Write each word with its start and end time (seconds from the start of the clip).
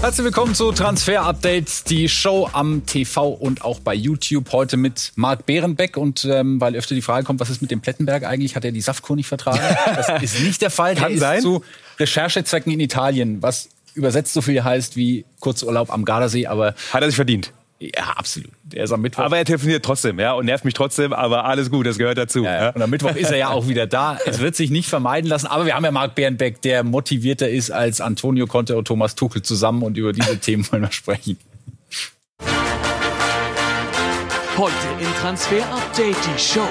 Herzlich 0.00 0.24
willkommen 0.24 0.54
zu 0.54 0.72
Transfer 0.72 1.20
Updates, 1.22 1.84
die 1.84 2.08
Show 2.08 2.48
am 2.54 2.86
TV 2.86 3.28
und 3.28 3.62
auch 3.62 3.80
bei 3.80 3.94
YouTube. 3.94 4.50
Heute 4.50 4.78
mit 4.78 5.12
Marc 5.14 5.44
Behrenbeck. 5.44 5.98
Und 5.98 6.24
ähm, 6.24 6.58
weil 6.58 6.74
öfter 6.74 6.94
die 6.94 7.02
Frage 7.02 7.26
kommt, 7.26 7.38
was 7.38 7.50
ist 7.50 7.60
mit 7.60 7.70
dem 7.70 7.82
Plettenberg 7.82 8.24
eigentlich? 8.24 8.56
Hat 8.56 8.64
er 8.64 8.72
die 8.72 8.80
Saftkur 8.80 9.14
nicht 9.14 9.28
vertragen? 9.28 9.60
Das 9.84 10.08
ist 10.22 10.40
nicht 10.40 10.62
der 10.62 10.70
Fall. 10.70 10.94
Kann 10.94 11.10
der 11.10 11.20
sein. 11.20 11.36
ist 11.36 11.42
zu 11.42 11.62
Recherchezwecken 11.98 12.72
in 12.72 12.80
Italien, 12.80 13.42
was 13.42 13.68
übersetzt 13.92 14.32
so 14.32 14.40
viel 14.40 14.64
heißt 14.64 14.96
wie 14.96 15.26
Kurzurlaub 15.40 15.92
am 15.92 16.06
Gardasee. 16.06 16.46
Aber 16.46 16.74
Hat 16.94 17.02
er 17.02 17.08
sich 17.08 17.16
verdient. 17.16 17.52
Ja, 17.82 18.12
absolut. 18.14 18.50
Der 18.62 18.84
ist 18.84 18.92
am 18.92 19.00
Mittwoch. 19.00 19.24
Aber 19.24 19.38
er 19.38 19.44
telefoniert 19.46 19.82
trotzdem, 19.82 20.20
ja, 20.20 20.34
und 20.34 20.44
nervt 20.44 20.66
mich 20.66 20.74
trotzdem, 20.74 21.14
aber 21.14 21.46
alles 21.46 21.70
gut, 21.70 21.86
das 21.86 21.96
gehört 21.96 22.18
dazu. 22.18 22.44
Ja, 22.44 22.64
ja. 22.64 22.68
Und 22.70 22.82
am 22.82 22.90
Mittwoch 22.90 23.16
ist 23.16 23.30
er 23.30 23.38
ja 23.38 23.48
auch 23.48 23.68
wieder 23.68 23.86
da. 23.86 24.18
Es 24.26 24.38
wird 24.38 24.54
sich 24.54 24.70
nicht 24.70 24.88
vermeiden 24.88 25.30
lassen. 25.30 25.46
Aber 25.46 25.64
wir 25.64 25.74
haben 25.74 25.84
ja 25.84 25.90
Marc 25.90 26.14
Bernbeck, 26.14 26.60
der 26.60 26.84
motivierter 26.84 27.48
ist 27.48 27.70
als 27.70 28.02
Antonio 28.02 28.46
Conte 28.46 28.76
und 28.76 28.84
Thomas 28.86 29.14
Tuchel 29.14 29.40
zusammen. 29.40 29.82
Und 29.82 29.96
über 29.96 30.12
diese 30.12 30.38
Themen 30.40 30.70
wollen 30.70 30.82
wir 30.82 30.92
sprechen. 30.92 31.38
Heute 34.58 34.74
in 35.00 35.06
Transfer 35.22 35.64
Update 35.72 36.16
die 36.16 36.38
Show. 36.38 36.68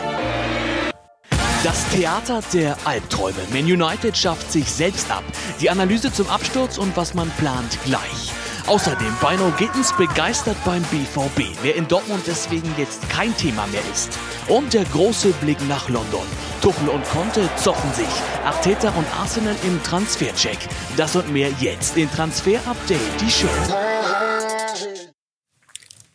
Das 1.63 1.89
Theater 1.89 2.41
der 2.53 2.77
Albträume. 2.85 3.39
Man 3.51 3.63
United 3.63 4.15
schafft 4.15 4.51
sich 4.51 4.71
selbst 4.71 5.09
ab. 5.11 5.23
Die 5.59 5.71
Analyse 5.71 6.13
zum 6.13 6.29
Absturz 6.29 6.77
und 6.77 6.95
was 6.95 7.15
man 7.15 7.31
plant 7.31 7.79
gleich. 7.83 8.31
Außerdem 8.67 9.13
Bino 9.21 9.51
Gittens 9.57 9.93
begeistert 9.97 10.57
beim 10.65 10.83
BVB, 10.83 11.57
wer 11.61 11.75
in 11.75 11.87
Dortmund 11.87 12.23
deswegen 12.27 12.73
jetzt 12.77 13.09
kein 13.09 13.35
Thema 13.37 13.65
mehr 13.67 13.81
ist. 13.91 14.17
Und 14.47 14.73
der 14.73 14.85
große 14.85 15.29
Blick 15.41 15.57
nach 15.67 15.89
London. 15.89 16.25
Tuchel 16.61 16.89
und 16.89 17.03
Conte 17.05 17.49
zoffen 17.55 17.93
sich. 17.93 18.05
Arteta 18.45 18.89
und 18.89 19.05
Arsenal 19.19 19.55
im 19.63 19.81
Transfercheck. 19.83 20.57
Das 20.97 21.15
und 21.15 21.31
mehr 21.31 21.49
jetzt 21.59 21.97
in 21.97 22.09
Transfer 22.11 22.59
Update 22.65 22.99
die 23.21 23.31
Show. 23.31 23.47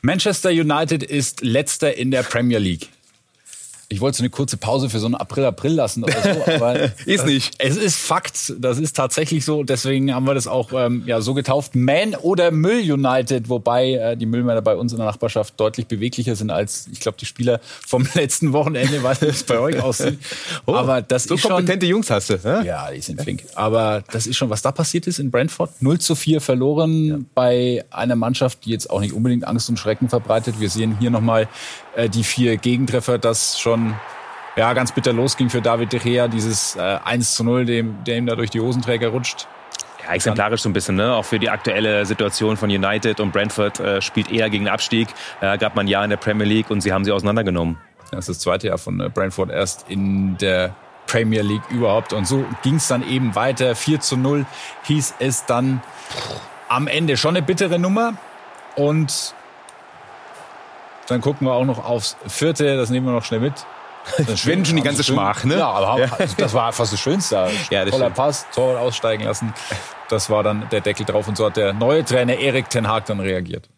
Manchester 0.03 0.51
United 0.51 1.03
ist 1.03 1.41
letzter 1.41 1.97
in 1.97 2.11
der 2.11 2.23
Premier 2.25 2.59
League. 2.59 2.91
Ich 3.89 4.01
wollte 4.01 4.19
so 4.19 4.23
eine 4.23 4.31
kurze 4.31 4.57
Pause 4.57 4.89
für 4.89 4.99
so 4.99 5.07
einen 5.07 5.15
April-April 5.15 5.73
lassen 5.73 6.05
oder 6.05 6.21
so, 6.23 6.53
aber 6.55 6.91
Ist 7.07 7.27
nicht. 7.27 7.55
Es 7.59 7.77
ist 7.77 7.97
Fakt, 7.97 8.55
das 8.59 8.79
ist 8.79 8.97
tatsächlich 8.97 9.45
so. 9.45 9.63
Deswegen 9.63 10.15
haben 10.15 10.27
wir 10.27 10.35
das 10.35 10.47
auch 10.47 10.73
ähm, 10.73 11.03
ja, 11.07 11.21
so 11.21 11.35
getauft. 11.35 11.75
Man 11.75 12.15
oder 12.15 12.51
Müll 12.51 12.91
United, 12.93 13.49
wobei 13.49 13.93
äh, 13.93 14.17
die 14.17 14.27
Müllmänner 14.27 14.63
bei 14.63 14.75
uns 14.77 14.93
in 14.93 14.99
der 14.99 15.07
Nachbarschaft 15.07 15.59
deutlich 15.59 15.87
beweglicher 15.87 16.35
sind 16.37 16.51
als, 16.51 16.89
ich 16.91 17.01
glaube, 17.01 17.19
die 17.19 17.27
Spieler 17.27 17.61
vom 17.87 18.07
letzten 18.15 18.53
Wochenende, 18.53 19.03
weil 19.03 19.17
es 19.21 19.43
bei 19.45 19.59
euch 19.59 19.81
aussieht. 19.81 20.19
aber 20.67 21.03
das 21.03 21.25
so 21.25 21.35
ist 21.35 21.43
schon, 21.43 21.51
kompetente 21.51 21.87
Jungs 21.87 22.11
hast 22.11 22.31
du. 22.31 22.35
Ne? 22.43 22.63
ja, 22.65 22.91
die 22.91 23.01
sind 23.01 23.21
flink. 23.21 23.45
Aber 23.55 24.03
das 24.13 24.27
ist 24.27 24.37
schon, 24.37 24.51
was 24.51 24.63
da 24.63 24.73
passiert 24.73 25.07
ist 25.07 25.19
in 25.19 25.31
Brentford. 25.31 25.71
0 25.81 25.99
zu 25.99 26.15
4 26.15 26.41
verloren 26.41 27.27
bei 27.35 27.85
einer 27.91 28.17
Mannschaft, 28.17 28.65
die 28.65 28.71
jetzt 28.71 28.91
auch 28.91 29.01
nicht 29.01 29.13
unbedingt 29.13 29.47
Angst 29.47 29.69
und 29.69 29.79
Schrecken 29.79 30.09
verbreitet. 30.09 30.59
Wir 30.59 30.71
sehen 30.71 30.97
hier 30.99 31.11
nochmal 31.11 31.49
äh, 31.97 32.09
die 32.09 32.25
vier 32.25 32.57
Gegentreffer, 32.57 33.19
das 33.19 33.59
schon 33.59 33.95
ja, 34.57 34.73
ganz 34.73 34.93
bitter 34.93 35.13
losging 35.13 35.51
für 35.51 35.61
David 35.61 35.93
De 35.93 36.01
Gea. 36.01 36.29
Dieses 36.29 36.77
äh, 36.77 36.99
1 37.05 37.35
zu 37.35 37.45
0, 37.45 37.65
dem, 37.65 38.05
der 38.05 38.19
ihm 38.19 38.27
da 38.27 38.37
durch 38.37 38.51
die 38.51 38.61
Hosenträger 38.61 39.09
rutscht. 39.09 39.49
Ja, 40.05 40.15
exemplarisch 40.15 40.61
so 40.61 40.69
ein 40.69 40.73
bisschen, 40.73 40.97
ne? 40.97 41.15
Auch 41.15 41.25
für 41.25 41.39
die 41.39 41.49
aktuelle 41.49 42.05
Situation 42.05 42.57
von 42.57 42.71
United 42.71 43.21
und 43.21 43.33
Brentford 43.33 43.81
äh, 43.81 44.03
spielt 44.03 44.31
eher 44.31 44.51
gegen 44.51 44.69
Abstieg. 44.69 45.09
Äh, 45.41 45.57
gab 45.59 45.75
man 45.77 45.87
ein 45.87 45.89
Jahr 45.89 46.05
in 46.05 46.11
der 46.11 46.19
Premier 46.19 46.47
League 46.47 46.71
und 46.71 46.83
sie 46.83 46.93
haben 46.93 47.05
sie 47.05 47.13
auseinandergenommen. 47.13 47.79
Das 48.11 48.29
ist 48.29 48.37
das 48.37 48.39
zweite 48.41 48.69
Jahr 48.69 48.79
von 48.79 49.01
äh, 49.01 49.09
Brentford 49.09 49.51
erst 49.51 49.87
in 49.89 50.37
der 50.39 50.75
Premier 51.07 51.43
League 51.43 51.63
überhaupt. 51.71 52.13
Und 52.13 52.27
so 52.27 52.45
ging 52.63 52.77
es 52.77 52.89
dann 52.89 53.07
eben 53.09 53.35
weiter. 53.35 53.75
4 53.75 54.01
zu 54.01 54.17
0 54.17 54.47
hieß 54.85 55.15
es 55.19 55.47
dann 55.47 55.83
am 56.69 56.87
Ende. 56.87 57.17
Schon 57.17 57.37
eine 57.37 57.45
bittere 57.45 57.79
Nummer. 57.79 58.15
Und 58.77 59.35
dann 61.07 61.21
gucken 61.21 61.47
wir 61.47 61.53
auch 61.55 61.65
noch 61.65 61.85
aufs 61.85 62.17
vierte. 62.27 62.77
Das 62.77 62.91
nehmen 62.91 63.07
wir 63.07 63.13
noch 63.13 63.25
schnell 63.25 63.41
mit. 63.41 63.55
Das 64.27 64.47
Wenn 64.47 64.65
schon 64.65 64.77
die 64.77 64.83
ganze 64.83 65.03
schön- 65.03 65.15
Schmach, 65.15 65.45
ne? 65.45 65.57
Ja, 65.59 65.69
aber 65.71 66.09
das 66.37 66.53
war 66.55 66.73
fast 66.73 66.93
das 66.93 67.01
Schönste. 67.01 67.49
Ja, 67.71 67.85
das 67.85 67.93
Toller 67.93 68.05
stimmt. 68.07 68.17
Pass, 68.17 68.47
Torwart 68.55 68.79
aussteigen 68.79 69.25
lassen. 69.25 69.55
Das 70.11 70.29
war 70.29 70.43
dann 70.43 70.69
der 70.71 70.81
Deckel 70.83 71.07
drauf. 71.07 71.27
Und 71.29 71.37
so 71.37 71.47
hat 71.47 71.57
der 71.57 71.73
neue 71.73 72.05
Trainer 72.05 72.37
Erik 72.37 72.69
Ten 72.69 72.87
Hag 72.89 73.07
dann 73.07 73.21
reagiert. 73.21 73.69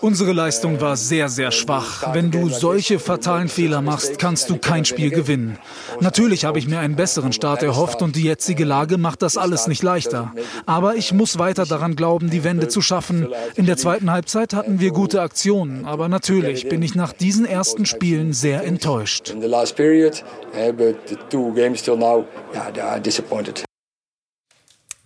Unsere 0.00 0.32
Leistung 0.32 0.80
war 0.80 0.96
sehr, 0.96 1.28
sehr 1.28 1.50
schwach. 1.50 2.14
Wenn 2.14 2.30
du 2.30 2.48
solche 2.48 2.98
fatalen 2.98 3.48
Fehler 3.48 3.82
machst, 3.82 4.18
kannst 4.18 4.50
du 4.50 4.58
kein 4.58 4.84
Spiel 4.84 5.10
gewinnen. 5.10 5.58
Natürlich 6.00 6.44
habe 6.44 6.58
ich 6.58 6.68
mir 6.68 6.78
einen 6.80 6.96
besseren 6.96 7.32
Start 7.32 7.62
erhofft 7.62 8.02
und 8.02 8.16
die 8.16 8.24
jetzige 8.24 8.64
Lage 8.64 8.98
macht 8.98 9.22
das 9.22 9.36
alles 9.36 9.66
nicht 9.66 9.82
leichter. 9.82 10.32
Aber 10.66 10.96
ich 10.96 11.12
muss 11.12 11.38
weiter 11.38 11.66
daran 11.66 11.96
glauben, 11.96 12.30
die 12.30 12.44
Wende 12.44 12.68
zu 12.68 12.80
schaffen. 12.80 13.28
In 13.56 13.66
der 13.66 13.76
zweiten 13.76 14.10
Halbzeit 14.10 14.54
hatten 14.54 14.80
wir 14.80 14.90
gute 14.90 15.22
Aktionen, 15.22 15.84
aber 15.84 16.08
natürlich 16.08 16.68
bin 16.68 16.82
ich 16.82 16.94
nach 16.94 17.12
diesen 17.12 17.44
ersten 17.44 17.86
Spielen 17.86 18.32
sehr 18.32 18.64
enttäuscht. 18.64 19.34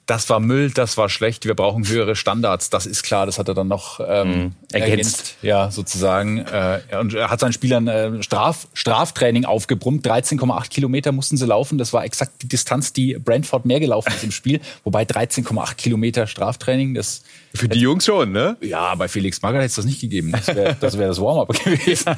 Das 0.06 0.30
war 0.30 0.38
Müll, 0.38 0.70
das 0.70 0.96
war 0.96 1.08
schlecht, 1.08 1.44
wir 1.46 1.54
brauchen 1.54 1.88
höhere 1.88 2.14
Standards. 2.14 2.70
Das 2.70 2.86
ist 2.86 3.02
klar, 3.02 3.26
das 3.26 3.40
hat 3.40 3.48
er 3.48 3.54
dann 3.54 3.66
noch 3.66 4.00
ähm, 4.06 4.52
Ergänzt. 4.70 5.34
Ja, 5.42 5.72
sozusagen. 5.72 6.38
Äh, 6.38 6.80
und 7.00 7.12
er 7.12 7.28
hat 7.28 7.40
seinen 7.40 7.52
Spielern 7.52 7.88
äh, 7.88 8.22
Straf, 8.22 8.68
Straftraining 8.72 9.44
aufgebrummt. 9.44 10.06
13,8 10.06 10.68
Kilometer 10.68 11.10
mussten 11.10 11.36
sie 11.36 11.46
laufen. 11.46 11.76
Das 11.76 11.92
war 11.92 12.04
exakt 12.04 12.42
die 12.42 12.48
Distanz, 12.48 12.92
die 12.92 13.18
Brentford 13.18 13.66
mehr 13.66 13.80
gelaufen 13.80 14.12
ist 14.14 14.22
im 14.22 14.30
Spiel. 14.30 14.60
Wobei 14.84 15.02
13,8 15.02 15.74
Kilometer 15.74 16.28
Straftraining, 16.28 16.94
das 16.94 17.22
Für 17.54 17.68
die 17.68 17.80
Jungs 17.80 18.04
schon, 18.04 18.32
ne? 18.32 18.56
ja, 18.60 18.94
bei 18.94 19.08
Felix 19.08 19.40
Magath 19.42 19.60
hätte 19.60 19.66
es 19.66 19.74
das 19.76 19.84
nicht 19.84 20.00
gegeben. 20.00 20.32
Das 20.32 20.48
wäre 20.48 20.76
das, 20.78 20.98
wär 20.98 21.08
das 21.08 21.20
Warm-up 21.20 21.48
gewesen. 21.64 22.16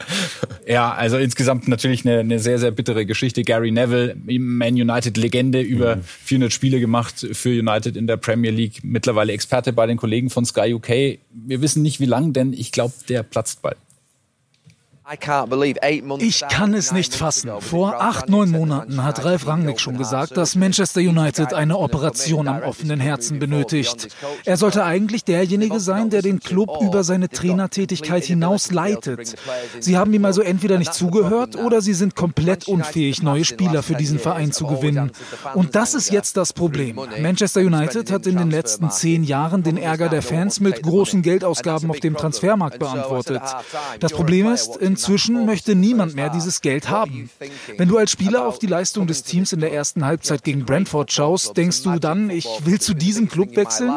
ja, 0.66 0.92
also 0.92 1.16
insgesamt 1.16 1.68
natürlich 1.68 2.04
eine, 2.04 2.20
eine 2.20 2.38
sehr, 2.38 2.58
sehr 2.58 2.70
bittere 2.70 3.06
Geschichte. 3.06 3.42
Gary 3.42 3.70
Neville, 3.70 4.16
Man 4.24 4.74
United-Legende, 4.74 5.60
über 5.60 5.98
400 6.02 6.52
Spiele 6.52 6.80
gemacht 6.80 7.26
für 7.32 7.50
United 7.50 7.96
in 7.96 8.06
der 8.06 8.16
Premier 8.16 8.50
League. 8.50 8.80
Mittlerweile 8.82 9.32
Experte 9.32 9.72
bei 9.72 9.86
den 9.86 9.96
Kollegen 9.96 10.30
von 10.30 10.44
Sky 10.44 10.74
UK. 10.74 10.88
Wir 11.30 11.60
wissen 11.60 11.82
nicht, 11.82 12.00
wie 12.00 12.06
lang, 12.06 12.32
denn 12.32 12.52
ich 12.52 12.72
glaube, 12.72 12.94
der 13.08 13.22
platzt 13.22 13.62
bald. 13.62 13.76
Ich 16.18 16.44
kann 16.50 16.74
es 16.74 16.92
nicht 16.92 17.14
fassen. 17.14 17.50
Vor 17.60 18.00
acht, 18.00 18.28
neun 18.28 18.50
Monaten 18.50 19.02
hat 19.04 19.24
Ralf 19.24 19.46
Rangnick 19.46 19.80
schon 19.80 19.96
gesagt, 19.96 20.36
dass 20.36 20.54
Manchester 20.54 21.00
United 21.00 21.54
eine 21.54 21.78
Operation 21.78 22.46
am 22.46 22.62
offenen 22.62 23.00
Herzen 23.00 23.38
benötigt. 23.38 24.08
Er 24.44 24.58
sollte 24.58 24.84
eigentlich 24.84 25.24
derjenige 25.24 25.80
sein, 25.80 26.10
der 26.10 26.20
den 26.20 26.40
Club 26.40 26.70
über 26.82 27.04
seine 27.04 27.30
Trainertätigkeit 27.30 28.24
hinaus 28.24 28.70
leitet. 28.70 29.34
Sie 29.80 29.96
haben 29.96 30.12
ihm 30.12 30.26
also 30.26 30.42
entweder 30.42 30.78
nicht 30.78 30.92
zugehört 30.92 31.56
oder 31.56 31.80
sie 31.80 31.94
sind 31.94 32.14
komplett 32.14 32.68
unfähig, 32.68 33.22
neue 33.22 33.46
Spieler 33.46 33.82
für 33.82 33.94
diesen 33.94 34.18
Verein 34.18 34.52
zu 34.52 34.66
gewinnen. 34.66 35.12
Und 35.54 35.74
das 35.74 35.94
ist 35.94 36.10
jetzt 36.10 36.36
das 36.36 36.52
Problem. 36.52 37.00
Manchester 37.20 37.60
United 37.60 38.10
hat 38.10 38.26
in 38.26 38.36
den 38.36 38.50
letzten 38.50 38.90
zehn 38.90 39.24
Jahren 39.24 39.62
den 39.62 39.78
Ärger 39.78 40.10
der 40.10 40.20
Fans 40.20 40.60
mit 40.60 40.82
großen 40.82 41.22
Geldausgaben 41.22 41.90
auf 41.90 42.00
dem 42.00 42.14
Transfermarkt 42.14 42.78
beantwortet. 42.78 43.42
Das 44.00 44.12
Problem 44.12 44.52
ist, 44.52 44.76
inzwischen 44.98 45.46
möchte 45.46 45.76
niemand 45.76 46.16
mehr 46.16 46.28
dieses 46.28 46.60
Geld 46.60 46.88
haben. 46.90 47.30
Wenn 47.76 47.88
du 47.88 47.98
als 47.98 48.10
Spieler 48.10 48.46
auf 48.46 48.58
die 48.58 48.66
Leistung 48.66 49.06
des 49.06 49.22
Teams 49.22 49.52
in 49.52 49.60
der 49.60 49.72
ersten 49.72 50.04
Halbzeit 50.04 50.42
gegen 50.42 50.64
Brentford 50.64 51.12
schaust, 51.12 51.56
denkst 51.56 51.84
du 51.84 51.98
dann, 52.00 52.30
ich 52.30 52.46
will 52.64 52.80
zu 52.80 52.94
diesem 52.94 53.28
Club 53.28 53.54
wechseln? 53.54 53.92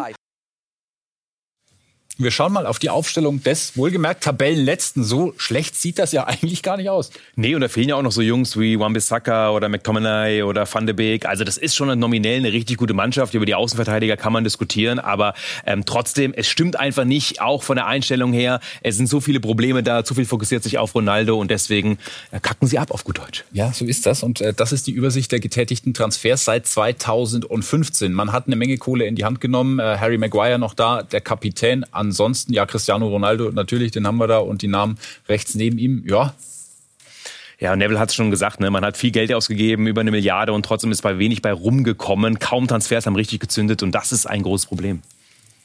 Wir 2.23 2.29
schauen 2.31 2.53
mal 2.53 2.67
auf 2.67 2.77
die 2.77 2.89
Aufstellung 2.89 3.41
des 3.41 3.75
wohlgemerkt 3.75 4.23
Tabellenletzten. 4.23 5.03
So 5.03 5.33
schlecht 5.37 5.75
sieht 5.75 5.97
das 5.97 6.11
ja 6.11 6.23
eigentlich 6.27 6.61
gar 6.61 6.77
nicht 6.77 6.89
aus. 6.89 7.09
Nee, 7.35 7.55
und 7.55 7.61
da 7.61 7.67
fehlen 7.67 7.89
ja 7.89 7.95
auch 7.95 8.03
noch 8.03 8.11
so 8.11 8.21
Jungs 8.21 8.59
wie 8.59 8.79
Wan-Bissaka 8.79 9.51
oder 9.51 9.69
McTominay 9.69 10.43
oder 10.43 10.71
Van 10.71 10.85
de 10.85 10.93
Beek. 10.93 11.25
Also 11.25 11.43
das 11.43 11.57
ist 11.57 11.75
schon 11.75 11.97
nominell 11.97 12.37
eine 12.37 12.53
richtig 12.53 12.77
gute 12.77 12.93
Mannschaft. 12.93 13.33
Über 13.33 13.45
die 13.45 13.55
Außenverteidiger 13.55 14.17
kann 14.17 14.33
man 14.33 14.43
diskutieren, 14.43 14.99
aber 14.99 15.33
ähm, 15.65 15.83
trotzdem, 15.85 16.33
es 16.35 16.47
stimmt 16.47 16.79
einfach 16.79 17.05
nicht, 17.05 17.41
auch 17.41 17.63
von 17.63 17.75
der 17.75 17.87
Einstellung 17.87 18.33
her. 18.33 18.59
Es 18.81 18.97
sind 18.97 19.07
so 19.07 19.19
viele 19.19 19.39
Probleme 19.39 19.81
da, 19.81 20.03
zu 20.03 20.13
viel 20.13 20.25
fokussiert 20.25 20.63
sich 20.63 20.77
auf 20.77 20.93
Ronaldo 20.93 21.39
und 21.39 21.49
deswegen 21.49 21.97
äh, 22.31 22.39
kacken 22.39 22.67
sie 22.67 22.77
ab 22.77 22.91
auf 22.91 23.03
gut 23.03 23.17
Deutsch. 23.17 23.43
Ja, 23.51 23.73
so 23.73 23.85
ist 23.85 24.05
das. 24.05 24.21
Und 24.21 24.41
äh, 24.41 24.53
das 24.53 24.71
ist 24.71 24.87
die 24.87 24.91
Übersicht 24.91 25.31
der 25.31 25.39
getätigten 25.39 25.93
Transfers 25.93 26.45
seit 26.45 26.67
2015. 26.67 28.13
Man 28.13 28.31
hat 28.31 28.47
eine 28.47 28.55
Menge 28.55 28.77
Kohle 28.77 29.05
in 29.05 29.15
die 29.15 29.25
Hand 29.25 29.41
genommen. 29.41 29.79
Äh, 29.79 29.97
Harry 29.97 30.17
Maguire 30.17 30.59
noch 30.59 30.73
da, 30.73 31.03
der 31.03 31.21
Kapitän. 31.21 31.85
Ansonsten, 32.11 32.51
ja, 32.51 32.65
Cristiano 32.65 33.07
Ronaldo 33.07 33.51
natürlich, 33.51 33.91
den 33.91 34.05
haben 34.05 34.17
wir 34.17 34.27
da. 34.27 34.39
Und 34.39 34.61
die 34.61 34.67
Namen 34.67 34.97
rechts 35.29 35.55
neben 35.55 35.77
ihm, 35.77 36.03
ja, 36.05 36.33
Ja, 37.57 37.75
Neville 37.75 37.99
hat 37.99 38.09
es 38.09 38.15
schon 38.15 38.31
gesagt, 38.31 38.59
ne? 38.59 38.69
man 38.69 38.83
hat 38.83 38.97
viel 38.97 39.11
Geld 39.11 39.31
ausgegeben, 39.31 39.87
über 39.87 40.01
eine 40.01 40.11
Milliarde 40.11 40.51
und 40.51 40.65
trotzdem 40.65 40.91
ist 40.91 41.03
bei 41.03 41.19
wenig 41.19 41.41
bei 41.41 41.53
rumgekommen. 41.53 42.39
Kaum 42.39 42.67
Transfers 42.67 43.05
haben 43.05 43.15
richtig 43.15 43.39
gezündet 43.39 43.81
und 43.81 43.91
das 43.93 44.11
ist 44.11 44.25
ein 44.25 44.43
großes 44.43 44.65
Problem. 44.65 45.03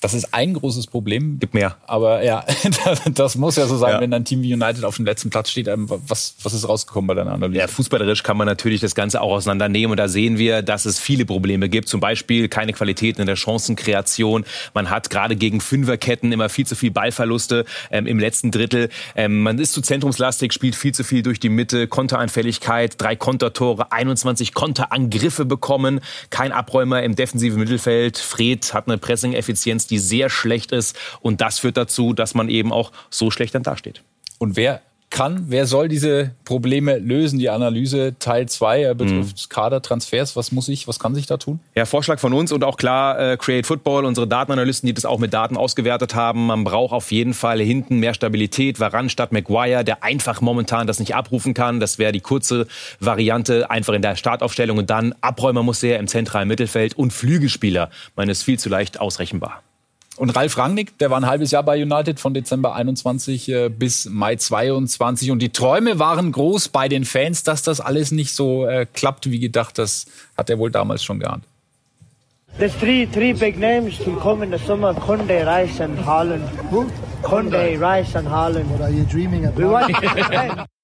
Das 0.00 0.12
ist 0.12 0.34
ein 0.34 0.52
großes 0.52 0.88
Problem. 0.88 1.38
Gibt 1.38 1.54
mehr. 1.54 1.76
Aber 1.87 2.22
ja, 2.22 2.44
das 3.12 3.37
muss 3.37 3.56
ja 3.56 3.66
so 3.66 3.76
sein, 3.78 3.94
ja. 3.94 4.00
wenn 4.00 4.12
ein 4.12 4.25
Team 4.25 4.43
wie 4.43 4.52
United 4.52 4.84
auf 4.84 4.96
dem 4.96 5.06
letzten 5.06 5.31
Platz 5.31 5.50
steht. 5.50 5.69
Ähm, 5.69 5.88
was, 5.88 6.34
was 6.43 6.52
ist 6.52 6.69
rausgekommen 6.69 7.08
bei 7.08 7.14
deiner 7.14 7.32
Analyse? 7.32 7.60
Ja, 7.60 7.66
fußballerisch 7.66 8.22
kann 8.22 8.37
man 8.37 8.46
natürlich 8.46 8.81
das 8.81 8.94
Ganze 8.94 9.22
auch 9.22 9.32
auseinandernehmen. 9.32 9.93
Und 9.93 9.96
da 9.96 10.08
sehen 10.08 10.37
wir, 10.37 10.60
dass 10.62 10.84
es 10.84 10.98
viele 10.98 11.25
Probleme 11.25 11.69
gibt. 11.69 11.88
Zum 11.88 12.00
Beispiel 12.00 12.48
keine 12.48 12.75
Qualitäten 12.75 13.22
in 13.22 13.26
der 13.26 13.37
Chancenkreation. 13.37 14.44
Man 14.75 14.90
hat 14.90 15.08
gerade 15.08 15.34
gegen 15.34 15.60
Fünferketten 15.60 16.31
immer 16.31 16.50
viel 16.50 16.66
zu 16.66 16.76
viel 16.76 16.90
Ballverluste 16.90 17.64
ähm, 17.90 18.06
im 18.06 18.19
letzten 18.19 18.50
Drittel. 18.50 18.90
Ähm, 19.14 19.42
man 19.42 19.58
ist 19.58 19.72
zu 19.72 19.81
zentrumslastig, 19.81 20.52
spielt 20.52 20.76
viel 20.76 20.92
zu 20.92 21.04
viel 21.04 21.22
durch 21.22 21.40
die 21.40 21.49
Mitte. 21.49 21.88
Konteranfälligkeit, 21.88 23.00
drei 23.00 23.16
Kontertore, 23.16 23.92
21 23.92 24.52
Konterangriffe 24.52 25.46
bekommen. 25.46 26.00
Kein 26.28 26.52
Abräumer 26.52 27.02
im 27.02 27.16
defensiven 27.16 27.58
Mittelfeld. 27.58 28.19
Fred 28.19 28.75
hat 28.75 28.88
eine 28.88 28.99
Pressing-Effizienz 28.99 29.85
die 29.86 29.98
sehr 29.98 30.30
schlecht 30.30 30.72
ist. 30.72 30.96
Und 31.20 31.40
das 31.40 31.58
führt 31.58 31.76
dazu, 31.76 32.12
dass 32.12 32.34
man 32.34 32.48
eben 32.48 32.72
auch 32.72 32.92
so 33.10 33.30
schlecht 33.30 33.54
dann 33.54 33.62
dasteht. 33.62 34.02
Und 34.38 34.56
wer 34.56 34.82
kann, 35.10 35.44
wer 35.48 35.66
soll 35.66 35.88
diese 35.88 36.32
Probleme 36.44 36.98
lösen? 36.98 37.38
Die 37.38 37.48
Analyse 37.48 38.16
Teil 38.18 38.48
2 38.48 38.94
betrifft 38.94 39.36
mhm. 39.36 39.48
Kadertransfers. 39.48 40.36
Was 40.36 40.52
muss 40.52 40.68
ich, 40.68 40.88
was 40.88 40.98
kann 40.98 41.14
sich 41.14 41.26
da 41.26 41.36
tun? 41.36 41.60
Ja, 41.74 41.86
Vorschlag 41.86 42.18
von 42.18 42.32
uns 42.32 42.52
und 42.52 42.64
auch 42.64 42.76
klar 42.76 43.18
äh, 43.18 43.36
Create 43.36 43.66
Football, 43.66 44.04
unsere 44.04 44.26
Datenanalysten, 44.26 44.86
die 44.86 44.94
das 44.94 45.04
auch 45.04 45.18
mit 45.18 45.32
Daten 45.32 45.56
ausgewertet 45.56 46.14
haben. 46.14 46.46
Man 46.46 46.64
braucht 46.64 46.92
auf 46.92 47.12
jeden 47.12 47.34
Fall 47.34 47.60
hinten 47.60 47.98
mehr 47.98 48.14
Stabilität. 48.14 48.80
Varan 48.80 49.08
statt 49.08 49.32
McGuire, 49.32 49.84
der 49.84 50.02
einfach 50.02 50.40
momentan 50.40 50.86
das 50.86 50.98
nicht 50.98 51.14
abrufen 51.14 51.54
kann. 51.54 51.80
Das 51.80 51.98
wäre 51.98 52.12
die 52.12 52.20
kurze 52.20 52.66
Variante, 53.00 53.70
einfach 53.70 53.94
in 53.94 54.02
der 54.02 54.16
Startaufstellung 54.16 54.78
und 54.78 54.90
dann 54.90 55.14
Abräumer 55.20 55.62
muss 55.62 55.82
er 55.82 55.98
im 55.98 56.08
zentralen 56.08 56.48
Mittelfeld 56.48 56.94
und 56.94 57.12
Flügelspieler. 57.12 57.90
Man 58.16 58.28
ist 58.28 58.42
viel 58.42 58.58
zu 58.58 58.68
leicht 58.68 59.00
ausrechenbar. 59.00 59.62
Und 60.16 60.30
Ralf 60.30 60.56
Rangnick, 60.56 60.98
der 60.98 61.10
war 61.10 61.18
ein 61.18 61.26
halbes 61.26 61.50
Jahr 61.50 61.62
bei 61.62 61.82
United 61.82 62.18
von 62.20 62.32
Dezember 62.32 62.74
21 62.74 63.48
äh, 63.48 63.68
bis 63.68 64.06
Mai 64.06 64.36
22. 64.36 65.30
Und 65.30 65.40
die 65.40 65.50
Träume 65.50 65.98
waren 65.98 66.32
groß 66.32 66.68
bei 66.68 66.88
den 66.88 67.04
Fans, 67.04 67.42
dass 67.42 67.62
das 67.62 67.80
alles 67.80 68.12
nicht 68.12 68.34
so 68.34 68.66
äh, 68.66 68.86
klappt 68.86 69.30
wie 69.30 69.38
gedacht. 69.38 69.78
Das 69.78 70.06
hat 70.36 70.48
er 70.48 70.58
wohl 70.58 70.70
damals 70.70 71.04
schon 71.04 71.20
geahnt. 71.20 71.44
There's 72.58 72.74
three 72.78 73.06
three 73.06 73.34
big 73.34 73.58
names 73.58 73.98
to 73.98 74.12
come 74.12 74.42
in 74.42 74.50
the 74.50 74.58
summer: 74.58 74.94
Conde, 74.94 75.46
Rice, 75.46 75.78
and 75.78 75.98
Haaland. 76.06 76.48
Who? 76.70 76.86
Conde, 77.22 77.78
Rice, 77.78 78.16
and 78.16 78.26
Haaland. 78.26 78.70
What 78.70 78.80
are 78.80 78.90
you 78.90 79.04
dreaming 79.04 79.44
about? 79.44 79.92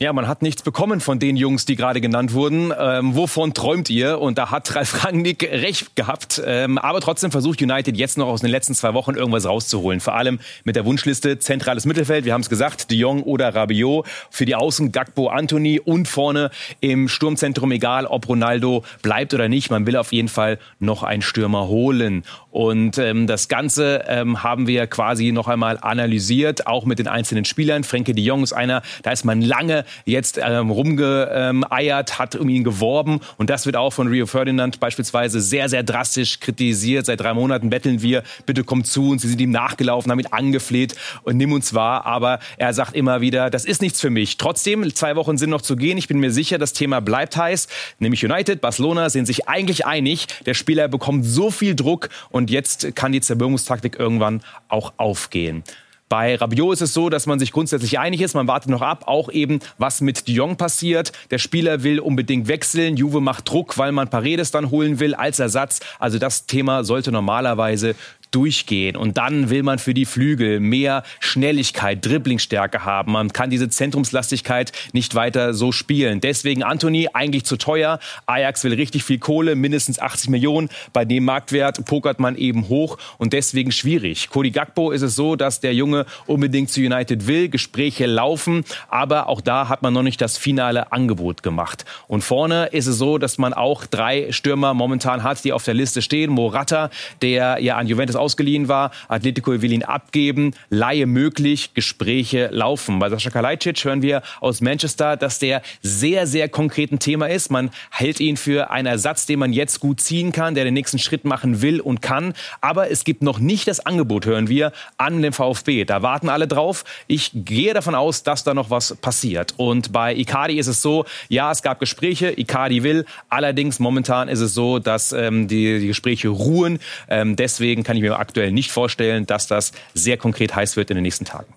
Ja, 0.00 0.12
man 0.12 0.28
hat 0.28 0.42
nichts 0.42 0.62
bekommen 0.62 1.00
von 1.00 1.18
den 1.18 1.36
Jungs, 1.36 1.64
die 1.64 1.74
gerade 1.74 2.00
genannt 2.00 2.32
wurden. 2.32 2.72
Ähm, 2.78 3.16
wovon 3.16 3.52
träumt 3.52 3.90
ihr? 3.90 4.20
Und 4.20 4.38
da 4.38 4.52
hat 4.52 4.76
Ralf 4.76 5.04
Rangnick 5.04 5.42
recht 5.42 5.96
gehabt. 5.96 6.40
Ähm, 6.46 6.78
aber 6.78 7.00
trotzdem 7.00 7.32
versucht 7.32 7.60
United 7.60 7.96
jetzt 7.96 8.16
noch 8.16 8.28
aus 8.28 8.40
den 8.40 8.50
letzten 8.50 8.76
zwei 8.76 8.94
Wochen 8.94 9.16
irgendwas 9.16 9.44
rauszuholen. 9.44 9.98
Vor 9.98 10.14
allem 10.14 10.38
mit 10.62 10.76
der 10.76 10.84
Wunschliste 10.84 11.40
zentrales 11.40 11.84
Mittelfeld. 11.84 12.24
Wir 12.24 12.32
haben 12.32 12.42
es 12.42 12.48
gesagt, 12.48 12.92
De 12.92 12.96
Jong 12.96 13.24
oder 13.24 13.52
Rabiot. 13.52 14.06
Für 14.30 14.44
die 14.44 14.54
Außen 14.54 14.92
Gagbo, 14.92 15.30
Anthony 15.30 15.80
und 15.80 16.06
vorne 16.06 16.52
im 16.78 17.08
Sturmzentrum, 17.08 17.72
egal 17.72 18.06
ob 18.06 18.28
Ronaldo 18.28 18.84
bleibt 19.02 19.34
oder 19.34 19.48
nicht. 19.48 19.68
Man 19.68 19.84
will 19.84 19.96
auf 19.96 20.12
jeden 20.12 20.28
Fall 20.28 20.60
noch 20.78 21.02
einen 21.02 21.22
Stürmer 21.22 21.66
holen. 21.66 22.22
Und 22.58 22.98
ähm, 22.98 23.28
das 23.28 23.46
Ganze 23.46 24.02
ähm, 24.08 24.42
haben 24.42 24.66
wir 24.66 24.88
quasi 24.88 25.30
noch 25.30 25.46
einmal 25.46 25.78
analysiert, 25.80 26.66
auch 26.66 26.86
mit 26.86 26.98
den 26.98 27.06
einzelnen 27.06 27.44
Spielern. 27.44 27.84
Frenkie 27.84 28.14
de 28.14 28.24
Jong 28.24 28.42
ist 28.42 28.52
einer, 28.52 28.82
da 29.04 29.12
ist 29.12 29.24
man 29.24 29.40
lange 29.42 29.84
jetzt 30.06 30.40
ähm, 30.42 30.70
rumgeeiert, 30.70 32.18
hat 32.18 32.34
um 32.34 32.48
ihn 32.48 32.64
geworben. 32.64 33.20
Und 33.36 33.48
das 33.48 33.64
wird 33.64 33.76
auch 33.76 33.92
von 33.92 34.08
Rio 34.08 34.26
Ferdinand 34.26 34.80
beispielsweise 34.80 35.40
sehr, 35.40 35.68
sehr 35.68 35.84
drastisch 35.84 36.40
kritisiert. 36.40 37.06
Seit 37.06 37.20
drei 37.20 37.32
Monaten 37.32 37.70
betteln 37.70 38.02
wir, 38.02 38.24
bitte 38.44 38.64
komm 38.64 38.82
zu 38.82 39.10
uns. 39.10 39.22
Sie 39.22 39.28
sind 39.28 39.40
ihm 39.40 39.52
nachgelaufen, 39.52 40.10
haben 40.10 40.18
ihn 40.18 40.26
angefleht 40.26 40.96
und 41.22 41.36
nimm 41.36 41.52
uns 41.52 41.74
wahr. 41.74 42.06
Aber 42.06 42.40
er 42.56 42.74
sagt 42.74 42.96
immer 42.96 43.20
wieder, 43.20 43.50
das 43.50 43.66
ist 43.66 43.82
nichts 43.82 44.00
für 44.00 44.10
mich. 44.10 44.36
Trotzdem, 44.36 44.92
zwei 44.96 45.14
Wochen 45.14 45.38
sind 45.38 45.50
noch 45.50 45.62
zu 45.62 45.76
gehen. 45.76 45.96
Ich 45.96 46.08
bin 46.08 46.18
mir 46.18 46.32
sicher, 46.32 46.58
das 46.58 46.72
Thema 46.72 46.98
bleibt 46.98 47.36
heiß. 47.36 47.68
Nämlich 48.00 48.24
United, 48.24 48.60
Barcelona 48.60 49.10
sind 49.10 49.26
sich 49.26 49.46
eigentlich 49.46 49.86
einig. 49.86 50.26
Der 50.44 50.54
Spieler 50.54 50.88
bekommt 50.88 51.24
so 51.24 51.52
viel 51.52 51.76
Druck 51.76 52.08
und 52.30 52.47
jetzt 52.48 52.94
kann 52.94 53.12
die 53.12 53.20
Zerstörungstaktik 53.20 53.98
irgendwann 53.98 54.42
auch 54.68 54.92
aufgehen. 54.96 55.64
Bei 56.08 56.36
Rabiot 56.36 56.72
ist 56.72 56.80
es 56.80 56.94
so, 56.94 57.10
dass 57.10 57.26
man 57.26 57.38
sich 57.38 57.52
grundsätzlich 57.52 57.98
einig 57.98 58.22
ist. 58.22 58.34
Man 58.34 58.48
wartet 58.48 58.70
noch 58.70 58.80
ab, 58.80 59.04
auch 59.06 59.30
eben, 59.30 59.60
was 59.76 60.00
mit 60.00 60.26
Dion 60.26 60.56
passiert. 60.56 61.12
Der 61.30 61.36
Spieler 61.36 61.82
will 61.82 62.00
unbedingt 62.00 62.48
wechseln. 62.48 62.96
Juve 62.96 63.20
macht 63.20 63.50
Druck, 63.50 63.76
weil 63.76 63.92
man 63.92 64.08
Paredes 64.08 64.50
dann 64.50 64.70
holen 64.70 65.00
will 65.00 65.14
als 65.14 65.38
Ersatz. 65.38 65.80
Also 65.98 66.18
das 66.18 66.46
Thema 66.46 66.82
sollte 66.82 67.12
normalerweise 67.12 67.94
durchgehen. 68.30 68.96
Und 68.96 69.18
dann 69.18 69.50
will 69.50 69.62
man 69.62 69.78
für 69.78 69.94
die 69.94 70.04
Flügel 70.04 70.60
mehr 70.60 71.02
Schnelligkeit, 71.20 72.04
Dribblingstärke 72.04 72.84
haben. 72.84 73.12
Man 73.12 73.32
kann 73.32 73.50
diese 73.50 73.68
Zentrumslastigkeit 73.68 74.72
nicht 74.92 75.14
weiter 75.14 75.54
so 75.54 75.72
spielen. 75.72 76.20
Deswegen 76.20 76.62
Anthony 76.62 77.08
eigentlich 77.12 77.44
zu 77.44 77.56
teuer. 77.56 77.98
Ajax 78.26 78.64
will 78.64 78.74
richtig 78.74 79.04
viel 79.04 79.18
Kohle, 79.18 79.54
mindestens 79.54 79.98
80 79.98 80.30
Millionen. 80.30 80.68
Bei 80.92 81.04
dem 81.04 81.24
Marktwert 81.24 81.84
pokert 81.84 82.20
man 82.20 82.36
eben 82.36 82.68
hoch 82.68 82.98
und 83.18 83.32
deswegen 83.32 83.72
schwierig. 83.72 84.28
Cody 84.30 84.50
Gagbo 84.50 84.90
ist 84.90 85.02
es 85.02 85.14
so, 85.14 85.36
dass 85.36 85.60
der 85.60 85.74
Junge 85.74 86.06
unbedingt 86.26 86.70
zu 86.70 86.80
United 86.80 87.26
will. 87.26 87.48
Gespräche 87.48 88.06
laufen, 88.06 88.64
aber 88.88 89.28
auch 89.28 89.40
da 89.40 89.68
hat 89.68 89.82
man 89.82 89.92
noch 89.92 90.02
nicht 90.02 90.20
das 90.20 90.36
finale 90.38 90.92
Angebot 90.92 91.42
gemacht. 91.42 91.84
Und 92.06 92.22
vorne 92.22 92.66
ist 92.66 92.86
es 92.86 92.98
so, 92.98 93.18
dass 93.18 93.38
man 93.38 93.54
auch 93.54 93.86
drei 93.86 94.32
Stürmer 94.32 94.74
momentan 94.74 95.22
hat, 95.22 95.42
die 95.44 95.52
auf 95.52 95.64
der 95.64 95.74
Liste 95.74 96.02
stehen. 96.02 96.30
Morata, 96.30 96.90
der 97.22 97.58
ja 97.60 97.76
an 97.76 97.86
Juventus 97.86 98.16
ausgeliehen 98.18 98.68
war. 98.68 98.90
Atletico 99.08 99.62
will 99.62 99.72
ihn 99.72 99.84
abgeben. 99.84 100.52
Laie 100.68 101.06
möglich. 101.06 101.74
Gespräche 101.74 102.48
laufen. 102.52 102.98
Bei 102.98 103.08
Sascha 103.08 103.30
Kalajdzic 103.30 103.84
hören 103.84 104.02
wir 104.02 104.22
aus 104.40 104.60
Manchester, 104.60 105.16
dass 105.16 105.38
der 105.38 105.62
sehr, 105.82 106.26
sehr 106.26 106.48
konkret 106.48 106.92
ein 106.92 106.98
Thema 106.98 107.28
ist. 107.28 107.50
Man 107.50 107.70
hält 107.90 108.20
ihn 108.20 108.36
für 108.36 108.70
einen 108.70 108.86
Ersatz, 108.86 109.26
den 109.26 109.38
man 109.38 109.52
jetzt 109.52 109.80
gut 109.80 110.00
ziehen 110.00 110.32
kann, 110.32 110.54
der 110.54 110.64
den 110.64 110.74
nächsten 110.74 110.98
Schritt 110.98 111.24
machen 111.24 111.62
will 111.62 111.80
und 111.80 112.02
kann. 112.02 112.34
Aber 112.60 112.90
es 112.90 113.04
gibt 113.04 113.22
noch 113.22 113.38
nicht 113.38 113.68
das 113.68 113.80
Angebot, 113.80 114.26
hören 114.26 114.48
wir, 114.48 114.72
an 114.96 115.22
den 115.22 115.32
VfB. 115.32 115.84
Da 115.84 116.02
warten 116.02 116.28
alle 116.28 116.48
drauf. 116.48 116.84
Ich 117.06 117.30
gehe 117.34 117.74
davon 117.74 117.94
aus, 117.94 118.22
dass 118.22 118.44
da 118.44 118.54
noch 118.54 118.70
was 118.70 118.96
passiert. 118.96 119.54
Und 119.56 119.92
bei 119.92 120.14
Icardi 120.14 120.58
ist 120.58 120.66
es 120.66 120.82
so, 120.82 121.04
ja, 121.28 121.50
es 121.50 121.62
gab 121.62 121.80
Gespräche, 121.80 122.32
Icardi 122.38 122.82
will. 122.82 123.04
Allerdings 123.28 123.78
momentan 123.78 124.28
ist 124.28 124.40
es 124.40 124.54
so, 124.54 124.78
dass 124.78 125.12
ähm, 125.12 125.48
die, 125.48 125.80
die 125.80 125.86
Gespräche 125.86 126.28
ruhen. 126.28 126.78
Ähm, 127.08 127.36
deswegen 127.36 127.82
kann 127.82 127.96
ich 127.96 128.02
mir 128.02 128.07
mir 128.08 128.18
aktuell 128.18 128.52
nicht 128.52 128.70
vorstellen, 128.70 129.26
dass 129.26 129.46
das 129.46 129.72
sehr 129.94 130.16
konkret 130.16 130.54
heiß 130.54 130.76
wird 130.76 130.90
in 130.90 130.96
den 130.96 131.02
nächsten 131.02 131.24
Tagen. 131.24 131.54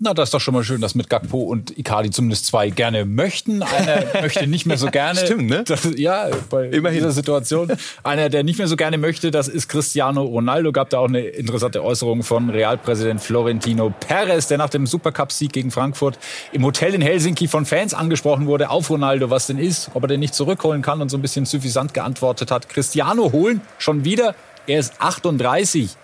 Na, 0.00 0.14
das 0.14 0.28
ist 0.28 0.34
doch 0.34 0.40
schon 0.40 0.54
mal 0.54 0.62
schön, 0.62 0.80
dass 0.80 0.94
mit 0.94 1.10
Gakpo 1.10 1.38
und 1.38 1.76
Icardi 1.76 2.10
zumindest 2.10 2.46
zwei 2.46 2.70
gerne 2.70 3.04
möchten. 3.04 3.64
Einer 3.64 4.04
möchte 4.22 4.46
nicht 4.46 4.64
mehr 4.64 4.78
so 4.78 4.86
gerne. 4.92 5.18
Stimmt, 5.18 5.50
ne? 5.50 5.64
Das, 5.66 5.88
ja, 5.96 6.28
bei 6.50 6.68
Immerhin. 6.68 7.00
dieser 7.00 7.10
Situation. 7.10 7.72
Einer, 8.04 8.28
der 8.28 8.44
nicht 8.44 8.58
mehr 8.58 8.68
so 8.68 8.76
gerne 8.76 8.96
möchte, 8.96 9.32
das 9.32 9.48
ist 9.48 9.66
Cristiano 9.68 10.22
Ronaldo. 10.22 10.70
Gab 10.70 10.90
da 10.90 10.98
auch 10.98 11.08
eine 11.08 11.22
interessante 11.22 11.82
Äußerung 11.82 12.22
von 12.22 12.48
Realpräsident 12.48 13.20
Florentino 13.20 13.92
Perez, 13.98 14.46
der 14.46 14.58
nach 14.58 14.70
dem 14.70 14.86
Supercup-Sieg 14.86 15.52
gegen 15.52 15.72
Frankfurt 15.72 16.16
im 16.52 16.64
Hotel 16.64 16.94
in 16.94 17.00
Helsinki 17.00 17.48
von 17.48 17.66
Fans 17.66 17.92
angesprochen 17.92 18.46
wurde 18.46 18.70
auf 18.70 18.90
Ronaldo, 18.90 19.30
was 19.30 19.48
denn 19.48 19.58
ist, 19.58 19.90
ob 19.94 20.04
er 20.04 20.08
den 20.08 20.20
nicht 20.20 20.34
zurückholen 20.34 20.80
kann 20.80 21.02
und 21.02 21.08
so 21.08 21.18
ein 21.18 21.22
bisschen 21.22 21.44
suffisant 21.44 21.92
geantwortet 21.92 22.52
hat. 22.52 22.68
Cristiano 22.68 23.32
holen 23.32 23.62
schon 23.78 24.04
wieder 24.04 24.36
er 24.68 24.78
ist 24.80 25.00
38. 25.00 25.96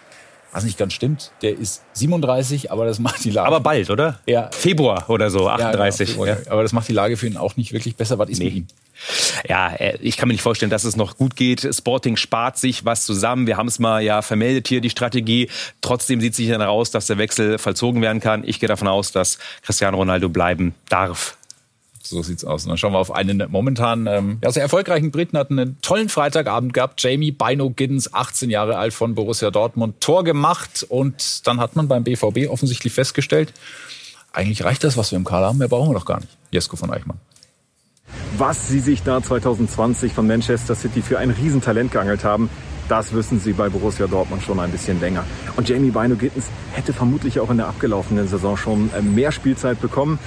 Was 0.55 0.63
nicht 0.63 0.79
ganz 0.79 0.93
stimmt. 0.93 1.33
Der 1.43 1.59
ist 1.59 1.83
37, 1.95 2.71
aber 2.71 2.87
das 2.87 3.01
macht 3.01 3.25
die 3.25 3.31
Lage. 3.31 3.49
Aber 3.49 3.59
bald, 3.59 3.91
oder? 3.91 4.21
Ja. 4.25 4.51
Februar 4.53 5.11
oder 5.11 5.29
so, 5.29 5.49
38. 5.49 6.11
Ja, 6.11 6.15
genau, 6.15 6.27
ja. 6.27 6.37
Aber 6.49 6.63
das 6.63 6.73
macht 6.73 6.87
die 6.87 6.93
Lage 6.93 7.17
für 7.17 7.27
ihn 7.27 7.37
auch 7.37 7.57
nicht 7.57 7.73
wirklich 7.73 7.97
besser. 7.97 8.21
Was 8.21 8.29
ist 8.29 8.39
nee. 8.39 8.45
mit 8.45 8.55
ihm? 8.55 8.67
Ja, 9.49 9.75
äh, 9.75 9.99
ich 10.01 10.17
kann 10.17 10.29
mir 10.29 10.35
nicht 10.35 10.43
vorstellen, 10.43 10.71
dass 10.71 10.85
es 10.85 10.95
noch 10.95 11.17
gut 11.17 11.35
geht. 11.35 11.69
Sporting 11.75 12.17
spart 12.17 12.57
sich 12.57 12.85
was 12.85 13.05
zusammen. 13.05 13.49
Wir 13.49 13.57
haben 13.57 13.67
es 13.67 13.81
mal 13.81 14.01
ja 14.01 14.23
vermeldet 14.23 14.69
hier, 14.69 14.81
die 14.81 14.91
Strategie. 14.91 15.51
Trotzdem 15.81 16.21
sieht 16.21 16.37
sich 16.37 16.49
dann 16.49 16.61
heraus, 16.61 16.93
dass 16.93 17.09
der 17.09 17.19
Wechsel 17.19 17.59
vollzogen 17.59 18.01
werden 18.01 18.21
kann. 18.21 18.45
Ich 18.47 18.61
gehe 18.61 18.69
davon 18.69 18.87
aus, 18.87 19.11
dass 19.11 19.39
Cristiano 19.63 19.97
Ronaldo 19.97 20.29
bleiben 20.29 20.77
darf. 20.89 21.37
So 22.07 22.23
sieht's 22.23 22.45
aus. 22.45 22.65
Und 22.65 22.69
dann 22.69 22.79
schauen 22.79 22.93
wir 22.93 22.99
auf 22.99 23.13
einen 23.13 23.43
momentan 23.49 24.07
ähm, 24.07 24.39
ja, 24.43 24.53
sehr 24.53 24.63
erfolgreichen 24.63 25.11
Briten, 25.11 25.39
hat 25.39 25.51
einen 25.51 25.81
tollen 25.81 26.09
Freitagabend 26.09 26.75
gehabt. 26.75 27.03
Jamie 27.03 27.33
Bino 27.33 27.71
Giddens, 27.71 28.13
18 28.13 28.51
Jahre 28.51 28.77
alt 28.77 28.93
von 28.93 29.15
Borussia 29.15 29.51
Dortmund, 29.51 30.01
Tor 30.01 30.23
gemacht. 30.23 30.85
Und 30.89 31.47
dann 31.47 31.61
hat 31.61 31.77
man 31.77 31.89
beim 31.89 32.05
BVB 32.05 32.49
offensichtlich 32.49 32.93
festgestellt, 32.93 33.53
eigentlich 34.35 34.65
reicht 34.65 34.83
das, 34.83 34.97
was 34.97 35.13
wir 35.13 35.17
im 35.17 35.25
Kader 35.25 35.47
haben, 35.47 35.59
mehr 35.59 35.69
brauchen 35.69 35.91
wir 35.91 35.95
doch 35.95 36.05
gar 36.05 36.21
nicht. 36.21 36.37
Jesko 36.51 36.77
von 36.77 36.93
Eichmann. 36.93 37.19
Was 38.37 38.69
sie 38.69 38.81
sich 38.81 39.03
da 39.03 39.23
2020 39.23 40.13
von 40.13 40.27
Manchester 40.27 40.75
City 40.75 41.03
für 41.03 41.19
ein 41.19 41.31
Riesentalent 41.31 41.93
geangelt 41.93 42.25
haben, 42.25 42.51
das 42.89 43.15
wissen 43.15 43.41
sie 43.41 43.53
bei 43.53 43.69
Borussia 43.69 44.07
Dortmund 44.07 44.43
schon 44.43 44.61
ein 44.61 44.71
bisschen 44.71 45.01
länger. 45.01 45.25
Und 45.57 45.69
Jamie 45.69 45.91
Bino 45.91 46.17
Gittens 46.17 46.47
hätte 46.73 46.93
vermutlich 46.93 47.41
auch 47.41 47.51
in 47.51 47.57
der 47.57 47.69
abgelaufenen 47.69 48.29
Saison 48.29 48.57
schon 48.57 48.93
äh, 48.93 49.01
mehr 49.01 49.33
Spielzeit 49.33 49.81
bekommen. 49.81 50.19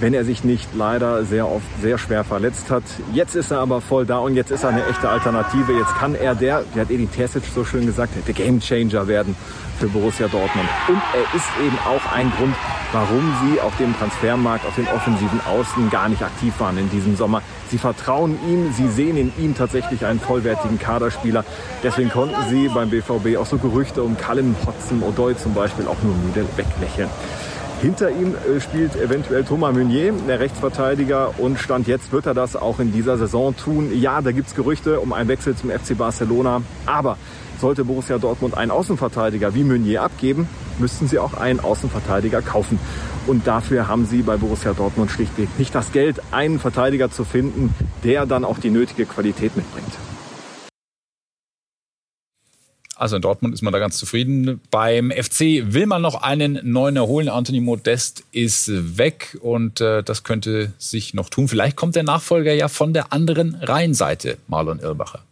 Wenn 0.00 0.14
er 0.14 0.24
sich 0.24 0.44
nicht 0.44 0.68
leider 0.74 1.24
sehr 1.24 1.48
oft 1.48 1.66
sehr 1.80 1.98
schwer 1.98 2.24
verletzt 2.24 2.70
hat. 2.70 2.82
Jetzt 3.12 3.34
ist 3.34 3.50
er 3.50 3.60
aber 3.60 3.80
voll 3.80 4.06
da 4.06 4.18
und 4.18 4.34
jetzt 4.34 4.50
ist 4.50 4.64
er 4.64 4.70
eine 4.70 4.86
echte 4.86 5.08
Alternative. 5.08 5.72
Jetzt 5.72 5.94
kann 5.96 6.14
er 6.14 6.34
der, 6.34 6.64
wie 6.74 6.80
hat 6.80 6.90
Edin 6.90 7.10
Terzic 7.10 7.44
so 7.54 7.64
schön 7.64 7.86
gesagt, 7.86 8.12
der 8.26 8.34
Gamechanger 8.34 9.06
werden 9.06 9.36
für 9.78 9.88
Borussia 9.88 10.28
Dortmund. 10.28 10.68
Und 10.88 11.00
er 11.14 11.36
ist 11.36 11.46
eben 11.64 11.78
auch 11.84 12.12
ein 12.12 12.30
Grund, 12.36 12.54
warum 12.92 13.34
sie 13.42 13.60
auf 13.60 13.76
dem 13.76 13.96
Transfermarkt, 13.96 14.66
auf 14.66 14.74
den 14.76 14.86
offensiven 14.88 15.40
Außen 15.46 15.90
gar 15.90 16.08
nicht 16.08 16.22
aktiv 16.22 16.54
waren 16.58 16.78
in 16.78 16.88
diesem 16.90 17.16
Sommer. 17.16 17.42
Sie 17.70 17.78
vertrauen 17.78 18.38
ihm, 18.48 18.72
sie 18.72 18.88
sehen 18.88 19.16
in 19.16 19.32
ihm 19.38 19.56
tatsächlich 19.56 20.04
einen 20.04 20.20
vollwertigen 20.20 20.78
Kaderspieler. 20.78 21.44
Deswegen 21.82 22.10
konnten 22.10 22.36
sie 22.48 22.68
beim 22.68 22.90
BVB 22.90 23.36
auch 23.36 23.46
so 23.46 23.58
Gerüchte 23.58 24.02
um 24.02 24.16
Callum 24.16 24.54
Hudson 24.64 25.02
Odoi 25.02 25.34
zum 25.34 25.54
Beispiel 25.54 25.86
auch 25.86 26.00
nur 26.02 26.14
müde 26.14 26.46
weglächeln. 26.56 27.10
Hinter 27.84 28.10
ihm 28.10 28.34
äh, 28.34 28.62
spielt 28.62 28.96
eventuell 28.96 29.44
Thomas 29.44 29.74
Meunier, 29.74 30.14
der 30.26 30.40
Rechtsverteidiger, 30.40 31.38
und 31.38 31.58
Stand 31.58 31.86
jetzt 31.86 32.12
wird 32.12 32.24
er 32.24 32.32
das 32.32 32.56
auch 32.56 32.80
in 32.80 32.92
dieser 32.94 33.18
Saison 33.18 33.54
tun. 33.54 33.90
Ja, 34.00 34.22
da 34.22 34.32
gibt 34.32 34.48
es 34.48 34.54
Gerüchte 34.54 35.00
um 35.00 35.12
einen 35.12 35.28
Wechsel 35.28 35.54
zum 35.54 35.68
FC 35.68 35.94
Barcelona, 35.94 36.62
aber 36.86 37.18
sollte 37.60 37.84
Borussia 37.84 38.16
Dortmund 38.16 38.56
einen 38.56 38.70
Außenverteidiger 38.70 39.54
wie 39.54 39.64
Meunier 39.64 40.02
abgeben, 40.02 40.48
müssten 40.78 41.08
sie 41.08 41.18
auch 41.18 41.34
einen 41.34 41.60
Außenverteidiger 41.60 42.40
kaufen. 42.40 42.78
Und 43.26 43.46
dafür 43.46 43.86
haben 43.86 44.06
sie 44.06 44.22
bei 44.22 44.38
Borussia 44.38 44.72
Dortmund 44.72 45.10
schlichtweg 45.10 45.50
nicht 45.58 45.74
das 45.74 45.92
Geld, 45.92 46.22
einen 46.30 46.60
Verteidiger 46.60 47.10
zu 47.10 47.24
finden, 47.24 47.74
der 48.02 48.24
dann 48.24 48.46
auch 48.46 48.60
die 48.60 48.70
nötige 48.70 49.04
Qualität 49.04 49.58
mitbringt. 49.58 49.92
Also 52.96 53.16
in 53.16 53.22
Dortmund 53.22 53.54
ist 53.54 53.62
man 53.62 53.72
da 53.72 53.78
ganz 53.78 53.96
zufrieden. 53.96 54.60
Beim 54.70 55.10
FC 55.10 55.62
will 55.72 55.86
man 55.86 56.02
noch 56.02 56.22
einen 56.22 56.60
neuen 56.62 56.96
erholen. 56.96 57.28
Anthony 57.28 57.60
Modest 57.60 58.24
ist 58.32 58.70
weg 58.98 59.36
und 59.40 59.80
äh, 59.80 60.02
das 60.02 60.22
könnte 60.22 60.72
sich 60.78 61.14
noch 61.14 61.28
tun. 61.28 61.48
Vielleicht 61.48 61.76
kommt 61.76 61.96
der 61.96 62.04
Nachfolger 62.04 62.52
ja 62.52 62.68
von 62.68 62.92
der 62.92 63.12
anderen 63.12 63.56
Rheinseite, 63.56 64.38
Marlon 64.46 64.78
Irbacher. 64.78 65.22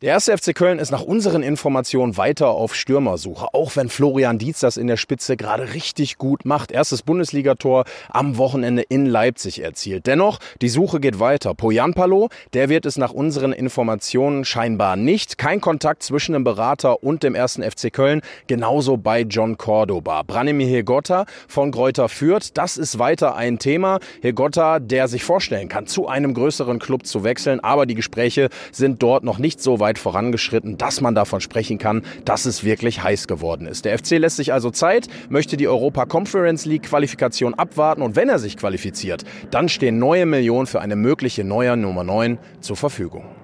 Der 0.00 0.10
erste 0.10 0.38
FC 0.38 0.54
Köln 0.54 0.78
ist 0.78 0.92
nach 0.92 1.02
unseren 1.02 1.42
Informationen 1.42 2.16
weiter 2.16 2.50
auf 2.50 2.72
Stürmersuche, 2.72 3.48
auch 3.52 3.74
wenn 3.74 3.88
Florian 3.88 4.38
Dietz 4.38 4.60
das 4.60 4.76
in 4.76 4.86
der 4.86 4.96
Spitze 4.96 5.36
gerade 5.36 5.74
richtig 5.74 6.18
gut 6.18 6.44
macht. 6.44 6.70
Erstes 6.70 7.02
Bundesligator 7.02 7.82
am 8.08 8.36
Wochenende 8.36 8.82
in 8.82 9.06
Leipzig 9.06 9.60
erzielt. 9.60 10.06
Dennoch, 10.06 10.38
die 10.62 10.68
Suche 10.68 11.00
geht 11.00 11.18
weiter. 11.18 11.52
Poyanpalo, 11.52 12.28
der 12.52 12.68
wird 12.68 12.86
es 12.86 12.96
nach 12.96 13.10
unseren 13.10 13.52
Informationen 13.52 14.44
scheinbar 14.44 14.94
nicht. 14.94 15.36
Kein 15.36 15.60
Kontakt 15.60 16.04
zwischen 16.04 16.32
dem 16.32 16.44
Berater 16.44 17.02
und 17.02 17.24
dem 17.24 17.34
ersten 17.34 17.68
FC 17.68 17.92
Köln. 17.92 18.20
Genauso 18.46 18.98
bei 18.98 19.22
John 19.22 19.58
Cordoba. 19.58 20.22
Branimir 20.22 20.68
Hegotta 20.68 21.26
von 21.48 21.72
Gräuter 21.72 22.08
führt. 22.08 22.56
Das 22.56 22.76
ist 22.76 23.00
weiter 23.00 23.34
ein 23.34 23.58
Thema. 23.58 23.98
Hegotta, 24.22 24.78
der 24.78 25.08
sich 25.08 25.24
vorstellen 25.24 25.68
kann, 25.68 25.88
zu 25.88 26.06
einem 26.06 26.34
größeren 26.34 26.78
Club 26.78 27.04
zu 27.04 27.24
wechseln. 27.24 27.58
Aber 27.58 27.84
die 27.84 27.96
Gespräche 27.96 28.48
sind 28.70 29.02
dort 29.02 29.24
noch 29.24 29.38
nicht 29.38 29.60
so 29.60 29.80
weit 29.80 29.87
weit 29.88 29.98
vorangeschritten, 29.98 30.76
dass 30.76 31.00
man 31.00 31.14
davon 31.14 31.40
sprechen 31.40 31.78
kann, 31.78 32.02
dass 32.26 32.44
es 32.44 32.62
wirklich 32.62 33.02
heiß 33.02 33.26
geworden 33.26 33.66
ist. 33.66 33.86
Der 33.86 33.98
FC 33.98 34.18
lässt 34.18 34.36
sich 34.36 34.52
also 34.52 34.70
Zeit, 34.70 35.08
möchte 35.30 35.56
die 35.56 35.66
Europa 35.66 36.04
Conference 36.04 36.66
League 36.66 36.82
Qualifikation 36.82 37.54
abwarten 37.54 38.02
und 38.02 38.14
wenn 38.14 38.28
er 38.28 38.38
sich 38.38 38.58
qualifiziert, 38.58 39.24
dann 39.50 39.70
stehen 39.70 39.98
neue 39.98 40.26
Millionen 40.26 40.66
für 40.66 40.82
eine 40.82 40.94
mögliche 40.94 41.42
neue 41.42 41.74
Nummer 41.78 42.04
9 42.04 42.38
zur 42.60 42.76
Verfügung. 42.76 43.37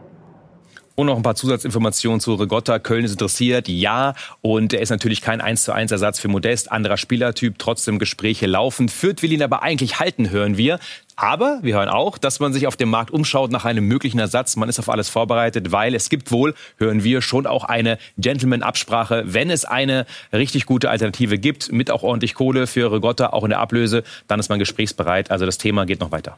Und 0.96 1.06
noch 1.06 1.16
ein 1.16 1.22
paar 1.22 1.34
Zusatzinformationen 1.34 2.20
zu 2.20 2.34
Rigotta. 2.34 2.78
Köln 2.78 3.04
ist 3.04 3.12
interessiert, 3.12 3.68
ja. 3.68 4.14
Und 4.42 4.72
er 4.72 4.80
ist 4.80 4.90
natürlich 4.90 5.22
kein 5.22 5.40
1 5.40 5.64
zu 5.64 5.72
1 5.72 5.90
Ersatz 5.90 6.20
für 6.20 6.28
Modest. 6.28 6.70
Anderer 6.70 6.96
Spielertyp, 6.96 7.58
trotzdem 7.58 7.98
Gespräche 7.98 8.46
laufen. 8.46 8.88
Fürth 8.88 9.22
will 9.22 9.32
ihn 9.32 9.42
aber 9.42 9.62
eigentlich 9.62 9.98
halten, 9.98 10.30
hören 10.30 10.56
wir. 10.56 10.78
Aber 11.16 11.58
wir 11.62 11.74
hören 11.76 11.88
auch, 11.88 12.16
dass 12.18 12.38
man 12.38 12.52
sich 12.52 12.66
auf 12.66 12.76
dem 12.76 12.90
Markt 12.90 13.10
umschaut 13.10 13.50
nach 13.50 13.64
einem 13.64 13.86
möglichen 13.86 14.18
Ersatz. 14.18 14.56
Man 14.56 14.68
ist 14.68 14.78
auf 14.78 14.88
alles 14.88 15.08
vorbereitet, 15.08 15.72
weil 15.72 15.94
es 15.94 16.08
gibt 16.08 16.30
wohl, 16.30 16.54
hören 16.76 17.02
wir, 17.02 17.22
schon 17.22 17.46
auch 17.46 17.64
eine 17.64 17.98
Gentleman-Absprache. 18.18 19.24
Wenn 19.26 19.50
es 19.50 19.64
eine 19.64 20.06
richtig 20.32 20.66
gute 20.66 20.90
Alternative 20.90 21.38
gibt, 21.38 21.72
mit 21.72 21.90
auch 21.90 22.02
ordentlich 22.02 22.34
Kohle 22.34 22.66
für 22.66 22.92
Rigotta, 22.92 23.28
auch 23.28 23.44
in 23.44 23.50
der 23.50 23.60
Ablöse, 23.60 24.04
dann 24.28 24.38
ist 24.40 24.48
man 24.48 24.58
gesprächsbereit. 24.58 25.30
Also 25.30 25.46
das 25.46 25.58
Thema 25.58 25.86
geht 25.86 26.00
noch 26.00 26.12
weiter. 26.12 26.36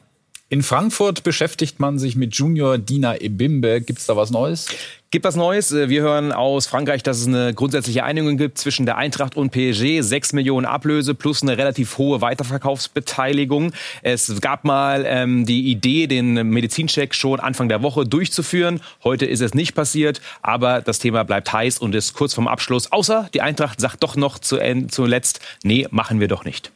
In 0.48 0.62
Frankfurt 0.62 1.24
beschäftigt 1.24 1.80
man 1.80 1.98
sich 1.98 2.14
mit 2.14 2.36
Junior 2.36 2.78
Dina 2.78 3.20
Ebimbe. 3.20 3.80
Gibt 3.80 3.98
es 3.98 4.06
da 4.06 4.16
was 4.16 4.30
Neues? 4.30 4.68
Gibt 5.10 5.24
was 5.24 5.34
Neues. 5.34 5.72
Äh, 5.72 5.88
wir 5.88 6.02
hören 6.02 6.30
aus 6.30 6.68
Frankreich, 6.68 7.02
dass 7.02 7.18
es 7.18 7.26
eine 7.26 7.52
grundsätzliche 7.52 8.04
Einigung 8.04 8.36
gibt 8.36 8.56
zwischen 8.56 8.86
der 8.86 8.96
Eintracht 8.96 9.36
und 9.36 9.50
PSG. 9.50 10.02
Sechs 10.02 10.32
Millionen 10.32 10.64
Ablöse 10.64 11.16
plus 11.16 11.42
eine 11.42 11.58
relativ 11.58 11.98
hohe 11.98 12.20
Weiterverkaufsbeteiligung. 12.20 13.72
Es 14.02 14.40
gab 14.40 14.62
mal 14.62 15.04
ähm, 15.08 15.46
die 15.46 15.68
Idee, 15.68 16.06
den 16.06 16.34
Medizincheck 16.34 17.12
schon 17.16 17.40
Anfang 17.40 17.68
der 17.68 17.82
Woche 17.82 18.06
durchzuführen. 18.06 18.80
Heute 19.02 19.26
ist 19.26 19.40
es 19.40 19.52
nicht 19.52 19.74
passiert, 19.74 20.20
aber 20.42 20.80
das 20.80 21.00
Thema 21.00 21.24
bleibt 21.24 21.52
heiß 21.52 21.78
und 21.78 21.92
ist 21.96 22.12
kurz 22.14 22.34
vorm 22.34 22.46
Abschluss. 22.46 22.92
Außer 22.92 23.28
die 23.34 23.40
Eintracht 23.40 23.80
sagt 23.80 24.04
doch 24.04 24.14
noch 24.14 24.38
zuletzt, 24.38 25.40
nee, 25.64 25.88
machen 25.90 26.20
wir 26.20 26.28
doch 26.28 26.44
nicht. 26.44 26.70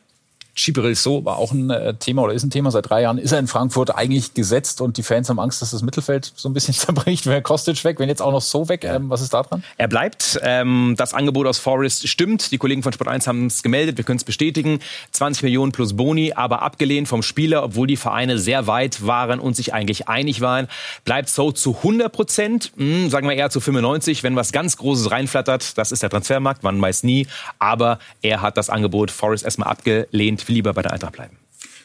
Gibril 0.55 0.95
So 0.95 1.25
war 1.25 1.37
auch 1.37 1.53
ein 1.53 1.71
äh, 1.71 1.95
Thema 1.95 2.23
oder 2.23 2.33
ist 2.33 2.43
ein 2.43 2.51
Thema. 2.51 2.71
Seit 2.71 2.89
drei 2.91 3.03
Jahren 3.03 3.19
ist 3.19 3.33
er 3.33 3.39
in 3.39 3.47
Frankfurt 3.47 3.95
eigentlich 3.95 4.35
gesetzt 4.35 4.81
und 4.81 4.97
die 4.97 5.03
Fans 5.03 5.29
haben 5.29 5.39
Angst, 5.39 5.63
dass 5.63 5.71
das 5.71 5.83
Mittelfeld 5.83 6.33
so 6.35 6.49
ein 6.49 6.53
bisschen 6.53 6.75
zerbricht. 6.75 7.27
Wäre 7.27 7.43
Kostic 7.43 7.83
weg, 7.85 7.99
wenn 7.99 8.09
jetzt 8.09 8.23
auch 8.23 8.33
noch 8.33 8.43
So 8.43 8.69
weg. 8.69 8.85
Ähm, 8.85 9.11
was 9.11 9.21
ist 9.21 9.33
da 9.33 9.43
dran? 9.43 9.63
Er 9.77 9.89
bleibt. 9.89 10.41
Ähm, 10.43 10.95
das 10.97 11.15
Angebot 11.15 11.47
aus 11.47 11.59
Forest 11.59 12.09
stimmt. 12.09 12.53
Die 12.53 12.59
Kollegen 12.59 12.83
von 12.83 12.93
Sport 12.93 13.09
1 13.09 13.27
haben 13.27 13.47
es 13.47 13.63
gemeldet. 13.63 13.97
Wir 13.97 14.05
können 14.05 14.19
es 14.19 14.25
bestätigen. 14.25 14.81
20 15.13 15.43
Millionen 15.43 15.73
plus 15.73 15.95
Boni, 15.95 16.33
aber 16.35 16.63
abgelehnt 16.63 17.09
vom 17.09 17.23
Spieler, 17.23 17.63
obwohl 17.63 17.87
die 17.87 17.97
Vereine 17.97 18.39
sehr 18.39 18.67
weit 18.67 19.07
waren 19.07 19.41
und 19.41 19.57
sich 19.57 19.73
eigentlich 19.75 20.09
einig 20.09 20.41
waren. 20.41 20.69
Bleibt 21.05 21.29
So 21.29 21.53
zu 21.53 21.77
100 21.77 22.13
Prozent, 22.13 22.73
hm, 22.77 23.11
sagen 23.11 23.29
wir 23.29 23.37
eher 23.37 23.51
zu 23.51 23.61
95, 23.61 24.23
wenn 24.23 24.37
was 24.37 24.53
ganz 24.53 24.77
Großes 24.77 25.11
reinflattert. 25.11 25.79
Das 25.79 25.93
ist 25.93 26.03
der 26.03 26.11
Transfermarkt, 26.11 26.63
man 26.63 26.81
weiß 26.81 27.03
nie. 27.05 27.27
Aber 27.59 27.99
er 28.23 28.43
hat 28.43 28.57
das 28.57 28.71
Angebot 28.71 29.11
Forest 29.11 29.45
erstmal 29.45 29.69
abgelehnt 29.69 30.40
will 30.49 30.55
lieber 30.55 30.73
bei 30.73 30.83
der 30.83 30.93
Eintracht 30.93 31.13
bleiben. 31.13 31.37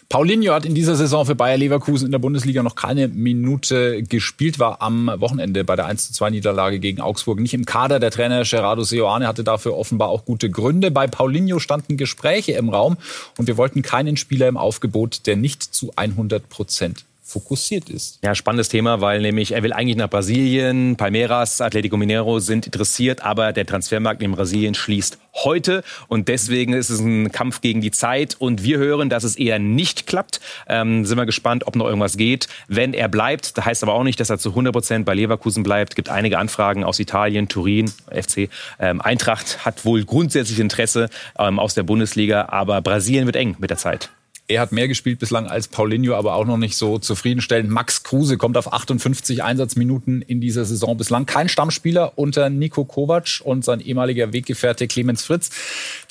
Paulinho 0.08 0.54
hat 0.54 0.66
in 0.66 0.76
dieser 0.76 0.96
Saison 0.96 1.26
für 1.26 1.34
Bayer 1.34 1.58
Leverkusen 1.58 2.06
in 2.06 2.12
der 2.12 2.20
Bundesliga 2.20 2.62
noch 2.62 2.76
keine 2.76 3.08
Minute 3.08 4.04
gespielt, 4.04 4.60
war 4.60 4.82
am 4.82 5.12
Wochenende 5.18 5.64
bei 5.64 5.76
der 5.76 5.88
1 5.88 6.12
2 6.12 6.30
Niederlage 6.30 6.80
gegen 6.80 7.02
Augsburg 7.02 7.40
nicht 7.40 7.56
im 7.56 7.66
Kader. 7.66 8.00
Der 8.00 8.12
Trainer 8.12 8.44
Gerardo 8.44 8.84
Seoane 8.84 9.28
hatte 9.28 9.44
dafür 9.44 9.76
offenbar 9.76 10.10
auch 10.10 10.24
gute 10.24 10.52
Gründe. 10.52 10.92
Bei 10.92 11.08
Paulinho 11.08 11.58
standen 11.58 11.98
Gespräche 11.98 12.52
im 12.52 12.70
Raum 12.70 12.98
und 13.38 13.48
wir 13.48 13.58
wollten 13.58 13.82
keinen 13.82 14.16
Spieler 14.16 14.48
im 14.48 14.58
Aufgebot, 14.58 15.26
der 15.26 15.38
nicht 15.38 15.64
zu 15.64 15.92
100 15.96 16.50
Prozent 16.50 17.04
fokussiert 17.26 17.90
ist. 17.90 18.20
Ja, 18.24 18.36
spannendes 18.36 18.70
Thema, 18.70 19.02
weil 19.02 19.20
nämlich 19.20 19.54
er 19.54 19.64
will 19.64 19.74
eigentlich 19.74 19.98
nach 19.98 20.10
Brasilien, 20.10 20.96
Palmeiras, 20.96 21.60
Atletico 21.60 21.98
Mineiro 21.98 22.38
sind 22.40 22.68
interessiert, 22.68 23.26
aber 23.26 23.52
der 23.52 23.66
Transfermarkt 23.66 24.22
in 24.22 24.32
Brasilien 24.32 24.76
schließt 24.76 25.18
heute 25.34 25.84
und 26.08 26.28
deswegen 26.28 26.74
ist 26.74 26.92
es 26.92 27.00
ein 27.00 27.32
Kampf 27.32 27.62
gegen 27.62 27.82
die 27.82 27.90
Zeit 27.90 28.36
und 28.38 28.64
wir 28.64 28.78
hören, 28.78 29.10
dass 29.10 29.24
es 29.24 29.36
eher 29.38 29.58
nicht 29.58 30.06
klappt. 30.06 30.40
Ähm, 30.68 31.04
sind 31.04 31.18
wir 31.18 31.26
gespannt, 31.26 31.66
ob 31.66 31.76
noch 31.76 31.88
irgendwas 31.88 32.16
geht. 32.16 32.48
Wenn 32.68 32.94
er 32.94 33.10
bleibt, 33.10 33.58
das 33.58 33.66
heißt 33.66 33.82
aber 33.82 33.96
auch 33.96 34.04
nicht, 34.04 34.20
dass 34.20 34.30
er 34.30 34.38
zu 34.38 34.50
100 34.50 34.72
Prozent 34.72 35.06
bei 35.06 35.16
Leverkusen 35.16 35.64
bleibt. 35.64 35.96
Gibt 35.96 36.10
einige 36.10 36.38
Anfragen 36.38 36.84
aus 36.84 37.00
Italien, 37.00 37.48
Turin, 37.48 37.92
FC. 38.12 38.50
Ähm, 38.80 39.02
Eintracht 39.02 39.66
hat 39.66 39.84
wohl 39.84 40.06
grundsätzlich 40.06 40.60
Interesse 40.60 41.10
ähm, 41.40 41.58
aus 41.58 41.74
der 41.74 41.84
Bundesliga, 41.84 42.50
aber 42.50 42.82
Brasilien 42.82 43.26
wird 43.26 43.36
eng 43.36 43.56
mit 43.58 43.72
der 43.72 43.78
Zeit. 43.78 44.12
Er 44.48 44.62
hat 44.62 44.72
mehr 44.72 44.88
gespielt 44.88 45.18
bislang 45.18 45.48
als 45.48 45.68
Paulinho, 45.68 46.16
aber 46.16 46.36
auch 46.36 46.46
noch 46.46 46.58
nicht 46.58 46.78
so 46.78 47.00
zufriedenstellend. 47.00 47.70
Max 47.70 48.04
Kruse 48.04 48.38
kommt 48.38 48.58
auf 48.58 48.72
58 48.72 49.44
Einsatzminuten 49.44 50.22
in 50.22 50.40
dieser 50.40 50.66
Saison 50.66 50.96
bislang. 50.98 51.26
Kein 51.26 51.50
Stammspieler 51.50 52.14
unter 52.16 52.52
Nico 52.52 52.86
Kovac 52.86 53.42
und 53.44 53.66
sein 53.66 53.80
ehemaliger 53.80 54.34
Weggefährte 54.34 54.88
Clemens 54.88 55.24
Fritz. 55.24 55.50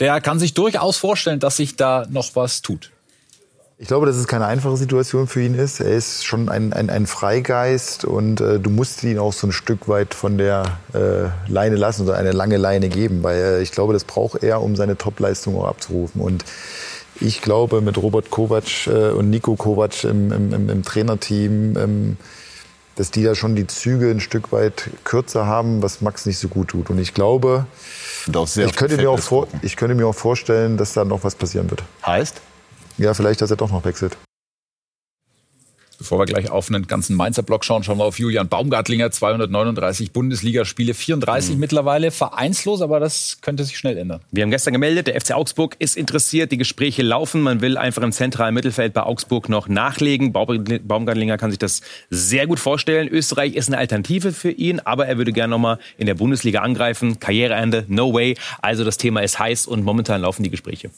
Der 0.01 0.21
kann 0.21 0.41
sich 0.41 0.53
durchaus 0.53 0.97
vorstellen, 0.97 1.39
dass 1.39 1.59
sich 1.59 1.77
da 1.77 2.07
noch 2.11 2.35
was 2.35 2.61
tut. 2.61 2.91
Ich 3.77 3.89
glaube, 3.89 4.07
dass 4.07 4.17
es 4.17 4.29
keine 4.29 4.47
einfache 4.47 4.77
Situation 4.77 5.27
für 5.27 5.43
ihn 5.43 5.55
ist. 5.55 5.81
Er 5.81 5.91
ist 5.91 6.25
schon 6.25 6.49
ein, 6.49 6.73
ein, 6.73 6.91
ein 6.91 7.07
Freigeist 7.07 8.05
und 8.05 8.41
äh, 8.41 8.61
du 8.61 8.71
musst 8.71 9.03
ihn 9.03 9.19
auch 9.19 9.33
so 9.33 9.49
ein 9.49 9.53
Stück 9.53 9.89
weit 9.89 10.15
von 10.15 10.39
der 10.39 10.79
äh, 10.93 11.51
Leine 11.51 11.75
lassen 11.75 12.03
oder 12.03 12.17
eine 12.17 12.31
lange 12.31 12.57
Leine 12.57 12.89
geben, 12.89 13.25
weil 13.25 13.37
äh, 13.37 13.63
ich 13.63 13.73
glaube, 13.73 13.93
das 13.93 14.05
braucht 14.05 14.45
er, 14.45 14.63
um 14.63 14.77
seine 14.77 14.97
Topleistung 14.97 15.57
auch 15.57 15.67
abzurufen. 15.67 16.21
Und 16.21 16.45
ich 17.21 17.41
glaube, 17.41 17.81
mit 17.81 17.97
Robert 17.99 18.31
Kovac 18.31 18.87
äh, 18.87 19.11
und 19.11 19.31
Nico 19.31 19.57
Kovac 19.57 20.05
im, 20.05 20.33
im, 20.33 20.69
im 20.69 20.83
Trainerteam, 20.83 21.77
ähm, 21.77 22.17
dass 22.97 23.11
die 23.11 23.25
da 23.25 23.35
schon 23.35 23.57
die 23.57 23.67
Züge 23.67 24.11
ein 24.11 24.21
Stück 24.21 24.53
weit 24.53 24.91
kürzer 25.05 25.47
haben, 25.47 25.83
was 25.83 26.01
Max 26.01 26.27
nicht 26.27 26.39
so 26.39 26.49
gut 26.49 26.69
tut. 26.69 26.91
Und 26.91 26.99
ich 26.99 27.15
glaube, 27.15 27.67
ich 28.27 28.77
könnte, 28.77 28.97
mir 28.97 29.11
auch 29.11 29.19
vor, 29.19 29.49
ich 29.63 29.77
könnte 29.77 29.95
mir 29.95 30.07
auch 30.07 30.15
vorstellen, 30.15 30.77
dass 30.77 30.93
da 30.93 31.05
noch 31.05 31.25
was 31.25 31.35
passieren 31.35 31.71
wird. 31.71 31.83
Heißt? 32.07 32.41
Ja, 32.97 33.13
vielleicht, 33.15 33.43
dass 33.43 33.51
er 33.51 33.57
doch 33.57 33.71
noch 33.71 33.85
wechselt. 33.85 34.17
Bevor 36.05 36.19
wir 36.19 36.27
gleich 36.27 36.51
auf 36.51 36.69
einen 36.69 36.87
ganzen 36.87 37.17
Mainzer 37.17 37.43
Block 37.43 37.65
schauen, 37.65 37.83
schauen 37.83 37.97
wir 37.97 38.05
auf 38.05 38.19
Julian 38.19 38.47
Baumgartlinger, 38.47 39.11
239 39.11 40.13
Bundesligaspiele, 40.13 40.93
34 40.93 41.55
mhm. 41.55 41.61
mittlerweile, 41.61 42.11
vereinslos, 42.11 42.83
aber 42.83 43.01
das 43.01 43.39
könnte 43.41 43.65
sich 43.65 43.79
schnell 43.79 43.97
ändern. 43.97 44.21
Wir 44.31 44.43
haben 44.43 44.51
gestern 44.51 44.75
gemeldet, 44.75 45.07
der 45.07 45.19
FC 45.19 45.33
Augsburg 45.33 45.77
ist 45.79 45.97
interessiert, 45.97 46.53
die 46.53 46.59
Gespräche 46.59 47.03
laufen, 47.03 47.41
man 47.41 47.63
will 47.63 47.79
einfach 47.79 48.03
im 48.03 48.13
zentralen 48.13 48.53
Mittelfeld 48.53 48.93
bei 48.93 49.03
Augsburg 49.03 49.49
noch 49.49 49.67
nachlegen. 49.67 50.35
Baumgartlinger 50.35 51.39
kann 51.39 51.49
sich 51.51 51.59
das 51.59 51.81
sehr 52.11 52.47
gut 52.47 52.61
vorstellen. 52.61 53.09
Österreich 53.09 53.55
ist 53.55 53.69
eine 53.69 53.79
Alternative 53.79 54.33
für 54.33 54.51
ihn, 54.51 54.81
aber 54.81 55.07
er 55.07 55.17
würde 55.17 55.33
gerne 55.33 55.53
nochmal 55.53 55.79
in 55.97 56.05
der 56.05 56.15
Bundesliga 56.17 56.61
angreifen. 56.61 57.19
Karriereende, 57.19 57.87
no 57.89 58.13
way. 58.13 58.37
Also 58.61 58.85
das 58.85 58.99
Thema 58.99 59.21
ist 59.21 59.39
heiß 59.39 59.67
und 59.67 59.85
momentan 59.85 60.21
laufen 60.21 60.43
die 60.43 60.51
Gespräche. 60.51 60.91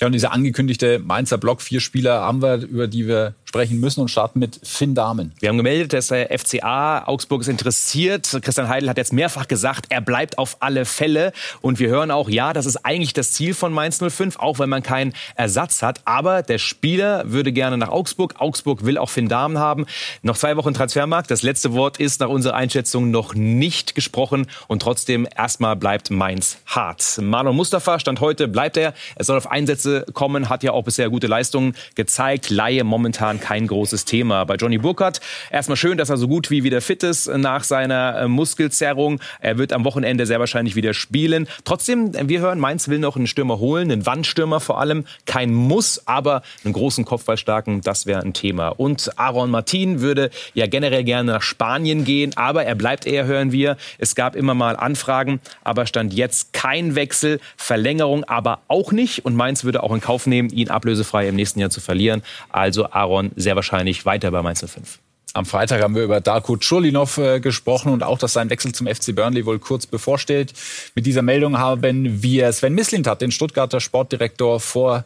Ja, 0.00 0.08
und 0.08 0.12
dieser 0.12 0.32
angekündigte 0.32 0.98
Mainzer 0.98 1.38
Block, 1.38 1.62
vier 1.62 1.80
Spieler 1.80 2.20
haben 2.22 2.42
wir, 2.42 2.56
über 2.56 2.88
die 2.88 3.06
wir 3.06 3.34
sprechen 3.54 3.78
müssen 3.78 4.00
und 4.00 4.08
starten 4.08 4.40
mit 4.40 4.58
Finn 4.64 4.96
Dahmen. 4.96 5.32
Wir 5.38 5.48
haben 5.48 5.58
gemeldet, 5.58 5.92
dass 5.92 6.08
der 6.08 6.36
FCA 6.36 7.04
Augsburg 7.06 7.42
ist 7.42 7.46
interessiert. 7.46 8.36
Christian 8.42 8.68
Heidel 8.68 8.88
hat 8.88 8.96
jetzt 8.96 9.12
mehrfach 9.12 9.46
gesagt, 9.46 9.86
er 9.90 10.00
bleibt 10.00 10.38
auf 10.38 10.56
alle 10.58 10.84
Fälle. 10.84 11.32
Und 11.60 11.78
wir 11.78 11.88
hören 11.88 12.10
auch, 12.10 12.28
ja, 12.28 12.52
das 12.52 12.66
ist 12.66 12.78
eigentlich 12.78 13.12
das 13.12 13.30
Ziel 13.30 13.54
von 13.54 13.72
Mainz 13.72 14.00
05, 14.00 14.40
auch 14.40 14.58
wenn 14.58 14.68
man 14.68 14.82
keinen 14.82 15.12
Ersatz 15.36 15.82
hat. 15.82 16.00
Aber 16.04 16.42
der 16.42 16.58
Spieler 16.58 17.30
würde 17.30 17.52
gerne 17.52 17.78
nach 17.78 17.90
Augsburg. 17.90 18.40
Augsburg 18.40 18.84
will 18.84 18.98
auch 18.98 19.08
Finn 19.08 19.28
Dahmen 19.28 19.56
haben. 19.56 19.86
Noch 20.22 20.36
zwei 20.36 20.56
Wochen 20.56 20.74
Transfermarkt. 20.74 21.30
Das 21.30 21.42
letzte 21.42 21.74
Wort 21.74 21.98
ist 21.98 22.18
nach 22.18 22.30
unserer 22.30 22.56
Einschätzung 22.56 23.12
noch 23.12 23.34
nicht 23.34 23.94
gesprochen. 23.94 24.48
Und 24.66 24.82
trotzdem 24.82 25.28
erstmal 25.32 25.76
bleibt 25.76 26.10
Mainz 26.10 26.58
hart. 26.66 27.20
Marlon 27.22 27.54
Mustafa 27.54 28.00
stand 28.00 28.18
heute, 28.18 28.48
bleibt 28.48 28.76
er. 28.76 28.94
Er 29.14 29.24
soll 29.24 29.36
auf 29.36 29.48
Einsätze 29.48 30.06
kommen, 30.12 30.48
hat 30.48 30.64
ja 30.64 30.72
auch 30.72 30.82
bisher 30.82 31.08
gute 31.08 31.28
Leistungen 31.28 31.76
gezeigt. 31.94 32.50
Laie 32.50 32.82
momentan 32.82 33.38
kein 33.44 33.66
großes 33.66 34.06
Thema. 34.06 34.44
Bei 34.44 34.54
Johnny 34.54 34.78
Burkhardt 34.78 35.20
erstmal 35.50 35.76
schön, 35.76 35.98
dass 35.98 36.08
er 36.08 36.16
so 36.16 36.28
gut 36.28 36.50
wie 36.50 36.64
wieder 36.64 36.80
fit 36.80 37.02
ist 37.02 37.28
nach 37.28 37.62
seiner 37.62 38.20
äh, 38.20 38.26
Muskelzerrung. 38.26 39.20
Er 39.38 39.58
wird 39.58 39.74
am 39.74 39.84
Wochenende 39.84 40.24
sehr 40.24 40.40
wahrscheinlich 40.40 40.76
wieder 40.76 40.94
spielen. 40.94 41.46
Trotzdem, 41.64 42.12
wir 42.26 42.40
hören, 42.40 42.58
Mainz 42.58 42.88
will 42.88 42.98
noch 42.98 43.16
einen 43.16 43.26
Stürmer 43.26 43.58
holen, 43.58 43.92
einen 43.92 44.06
Wandstürmer 44.06 44.60
vor 44.60 44.80
allem. 44.80 45.04
Kein 45.26 45.52
Muss, 45.52 46.00
aber 46.06 46.40
einen 46.64 46.72
großen 46.72 47.04
Kopfballstarken, 47.04 47.82
das 47.82 48.06
wäre 48.06 48.22
ein 48.22 48.32
Thema. 48.32 48.68
Und 48.68 49.10
Aaron 49.18 49.50
Martin 49.50 50.00
würde 50.00 50.30
ja 50.54 50.66
generell 50.66 51.04
gerne 51.04 51.32
nach 51.32 51.42
Spanien 51.42 52.04
gehen, 52.04 52.34
aber 52.36 52.64
er 52.64 52.74
bleibt 52.74 53.06
eher, 53.06 53.26
hören 53.26 53.52
wir. 53.52 53.76
Es 53.98 54.14
gab 54.14 54.36
immer 54.36 54.54
mal 54.54 54.74
Anfragen, 54.74 55.42
aber 55.64 55.84
stand 55.84 56.14
jetzt 56.14 56.54
kein 56.54 56.94
Wechsel, 56.94 57.40
Verlängerung 57.58 58.24
aber 58.24 58.60
auch 58.68 58.90
nicht. 58.90 59.26
Und 59.26 59.36
Mainz 59.36 59.64
würde 59.64 59.82
auch 59.82 59.92
in 59.92 60.00
Kauf 60.00 60.26
nehmen, 60.26 60.48
ihn 60.48 60.70
ablösefrei 60.70 61.28
im 61.28 61.36
nächsten 61.36 61.60
Jahr 61.60 61.68
zu 61.68 61.82
verlieren. 61.82 62.22
Also 62.48 62.90
Aaron 62.90 63.33
sehr 63.36 63.56
wahrscheinlich 63.56 64.06
weiter 64.06 64.30
bei 64.30 64.42
Mainz 64.42 64.64
05. 64.64 64.98
Am 65.34 65.46
Freitag 65.46 65.82
haben 65.82 65.96
wir 65.96 66.04
über 66.04 66.20
Darko 66.20 66.56
Churlinov 66.56 67.18
äh, 67.18 67.40
gesprochen 67.40 67.92
und 67.92 68.04
auch, 68.04 68.18
dass 68.18 68.34
sein 68.34 68.50
Wechsel 68.50 68.72
zum 68.72 68.86
FC 68.86 69.16
Burnley 69.16 69.44
wohl 69.44 69.58
kurz 69.58 69.84
bevorsteht. 69.84 70.52
Mit 70.94 71.06
dieser 71.06 71.22
Meldung 71.22 71.58
haben 71.58 72.22
wir 72.22 72.52
Sven 72.52 72.74
Mislintat, 72.74 73.20
den 73.20 73.32
Stuttgarter 73.32 73.80
Sportdirektor, 73.80 74.60
vor 74.60 75.04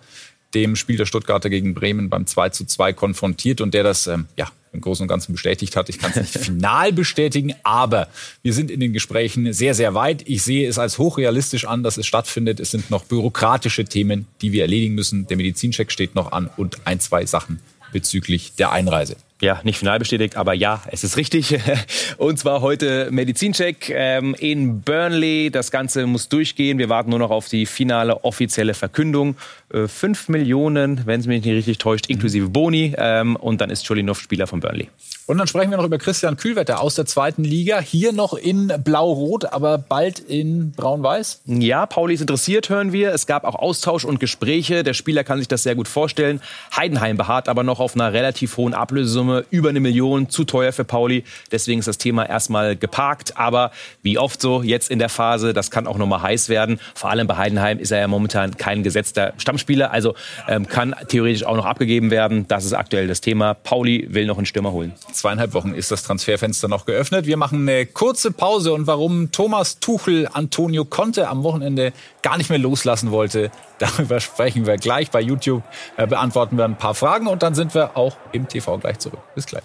dem 0.54 0.76
Spiel 0.76 0.98
der 0.98 1.06
Stuttgarter 1.06 1.48
gegen 1.48 1.72
Bremen 1.72 2.10
beim 2.10 2.26
2 2.26 2.50
zu 2.50 2.66
2 2.66 2.92
konfrontiert 2.92 3.62
und 3.62 3.72
der 3.72 3.84
das 3.84 4.06
ähm, 4.06 4.26
ja, 4.36 4.48
im 4.72 4.82
Großen 4.82 5.02
und 5.02 5.08
Ganzen 5.08 5.32
bestätigt 5.32 5.76
hat. 5.76 5.88
Ich 5.88 5.98
kann 5.98 6.10
es 6.10 6.16
nicht 6.16 6.38
final 6.44 6.92
bestätigen, 6.92 7.54
aber 7.62 8.08
wir 8.42 8.52
sind 8.52 8.70
in 8.70 8.80
den 8.80 8.92
Gesprächen 8.92 9.54
sehr, 9.54 9.74
sehr 9.74 9.94
weit. 9.94 10.28
Ich 10.28 10.42
sehe 10.42 10.68
es 10.68 10.78
als 10.78 10.98
hochrealistisch 10.98 11.64
an, 11.64 11.82
dass 11.82 11.96
es 11.96 12.06
stattfindet. 12.06 12.60
Es 12.60 12.70
sind 12.70 12.90
noch 12.90 13.04
bürokratische 13.04 13.86
Themen, 13.86 14.26
die 14.42 14.52
wir 14.52 14.62
erledigen 14.62 14.94
müssen. 14.94 15.26
Der 15.26 15.38
Medizincheck 15.38 15.90
steht 15.90 16.14
noch 16.14 16.32
an 16.32 16.50
und 16.56 16.86
ein, 16.86 17.00
zwei 17.00 17.24
Sachen 17.24 17.60
bezüglich 17.92 18.54
der 18.56 18.72
Einreise. 18.72 19.16
Ja, 19.40 19.60
nicht 19.62 19.78
final 19.78 20.00
bestätigt, 20.00 20.36
aber 20.36 20.52
ja, 20.52 20.82
es 20.90 21.04
ist 21.04 21.16
richtig. 21.16 21.56
Und 22.16 22.40
zwar 22.40 22.60
heute 22.60 23.08
Medizincheck 23.12 23.88
ähm, 23.90 24.34
in 24.36 24.80
Burnley. 24.80 25.50
Das 25.52 25.70
Ganze 25.70 26.06
muss 26.06 26.28
durchgehen. 26.28 26.78
Wir 26.78 26.88
warten 26.88 27.10
nur 27.10 27.20
noch 27.20 27.30
auf 27.30 27.48
die 27.48 27.64
finale 27.64 28.24
offizielle 28.24 28.74
Verkündung. 28.74 29.36
Äh, 29.72 29.86
fünf 29.86 30.28
Millionen, 30.28 31.06
wenn 31.06 31.20
es 31.20 31.26
mich 31.28 31.44
nicht 31.44 31.54
richtig 31.54 31.78
täuscht, 31.78 32.06
inklusive 32.10 32.48
Boni. 32.48 32.94
Ähm, 32.98 33.36
und 33.36 33.60
dann 33.60 33.70
ist 33.70 33.86
Cholinov 33.86 34.20
Spieler 34.20 34.48
von 34.48 34.58
Burnley. 34.58 34.88
Und 35.28 35.36
dann 35.36 35.46
sprechen 35.46 35.70
wir 35.70 35.76
noch 35.76 35.84
über 35.84 35.98
Christian 35.98 36.38
Kühlwetter 36.38 36.80
aus 36.80 36.94
der 36.94 37.04
zweiten 37.04 37.44
Liga. 37.44 37.80
Hier 37.80 38.14
noch 38.14 38.32
in 38.32 38.72
Blau-Rot, 38.82 39.52
aber 39.52 39.76
bald 39.76 40.20
in 40.20 40.72
Braun-Weiß. 40.72 41.42
Ja, 41.44 41.84
Pauli 41.84 42.14
ist 42.14 42.22
interessiert, 42.22 42.70
hören 42.70 42.94
wir. 42.94 43.12
Es 43.12 43.26
gab 43.26 43.44
auch 43.44 43.54
Austausch 43.54 44.06
und 44.06 44.20
Gespräche. 44.20 44.82
Der 44.84 44.94
Spieler 44.94 45.24
kann 45.24 45.38
sich 45.38 45.46
das 45.46 45.64
sehr 45.64 45.74
gut 45.74 45.86
vorstellen. 45.86 46.40
Heidenheim 46.74 47.18
beharrt 47.18 47.50
aber 47.50 47.62
noch 47.62 47.78
auf 47.78 47.94
einer 47.94 48.14
relativ 48.14 48.56
hohen 48.56 48.72
Ablösesumme. 48.72 49.44
Über 49.50 49.68
eine 49.68 49.80
Million, 49.80 50.30
zu 50.30 50.44
teuer 50.44 50.72
für 50.72 50.84
Pauli. 50.84 51.24
Deswegen 51.52 51.80
ist 51.80 51.88
das 51.88 51.98
Thema 51.98 52.26
erstmal 52.26 52.74
geparkt. 52.74 53.36
Aber 53.36 53.70
wie 54.00 54.16
oft 54.16 54.40
so, 54.40 54.62
jetzt 54.62 54.90
in 54.90 54.98
der 54.98 55.10
Phase, 55.10 55.52
das 55.52 55.70
kann 55.70 55.86
auch 55.86 55.98
nochmal 55.98 56.22
heiß 56.22 56.48
werden. 56.48 56.80
Vor 56.94 57.10
allem 57.10 57.26
bei 57.26 57.36
Heidenheim 57.36 57.80
ist 57.80 57.90
er 57.90 57.98
ja 57.98 58.08
momentan 58.08 58.56
kein 58.56 58.82
gesetzter 58.82 59.34
Stammspieler. 59.36 59.90
Also 59.90 60.14
ähm, 60.48 60.66
kann 60.66 60.94
theoretisch 61.08 61.44
auch 61.44 61.56
noch 61.56 61.66
abgegeben 61.66 62.10
werden. 62.10 62.48
Das 62.48 62.64
ist 62.64 62.72
aktuell 62.72 63.08
das 63.08 63.20
Thema. 63.20 63.52
Pauli 63.52 64.06
will 64.08 64.24
noch 64.24 64.38
einen 64.38 64.46
Stürmer 64.46 64.72
holen 64.72 64.94
zweieinhalb 65.18 65.52
Wochen 65.54 65.74
ist 65.74 65.90
das 65.90 66.02
Transferfenster 66.02 66.68
noch 66.68 66.86
geöffnet. 66.86 67.26
Wir 67.26 67.36
machen 67.36 67.68
eine 67.68 67.86
kurze 67.86 68.30
Pause 68.30 68.72
und 68.72 68.86
warum 68.86 69.30
Thomas 69.32 69.80
Tuchel 69.80 70.28
Antonio 70.32 70.84
Conte 70.84 71.28
am 71.28 71.42
Wochenende 71.42 71.92
gar 72.22 72.38
nicht 72.38 72.50
mehr 72.50 72.58
loslassen 72.58 73.10
wollte, 73.10 73.50
darüber 73.78 74.20
sprechen 74.20 74.66
wir 74.66 74.76
gleich. 74.76 75.10
Bei 75.10 75.20
YouTube 75.20 75.62
äh, 75.96 76.06
beantworten 76.06 76.56
wir 76.56 76.64
ein 76.64 76.78
paar 76.78 76.94
Fragen 76.94 77.26
und 77.26 77.42
dann 77.42 77.54
sind 77.54 77.74
wir 77.74 77.96
auch 77.96 78.16
im 78.32 78.48
TV 78.48 78.78
gleich 78.78 78.98
zurück. 78.98 79.20
Bis 79.34 79.46
gleich. 79.46 79.64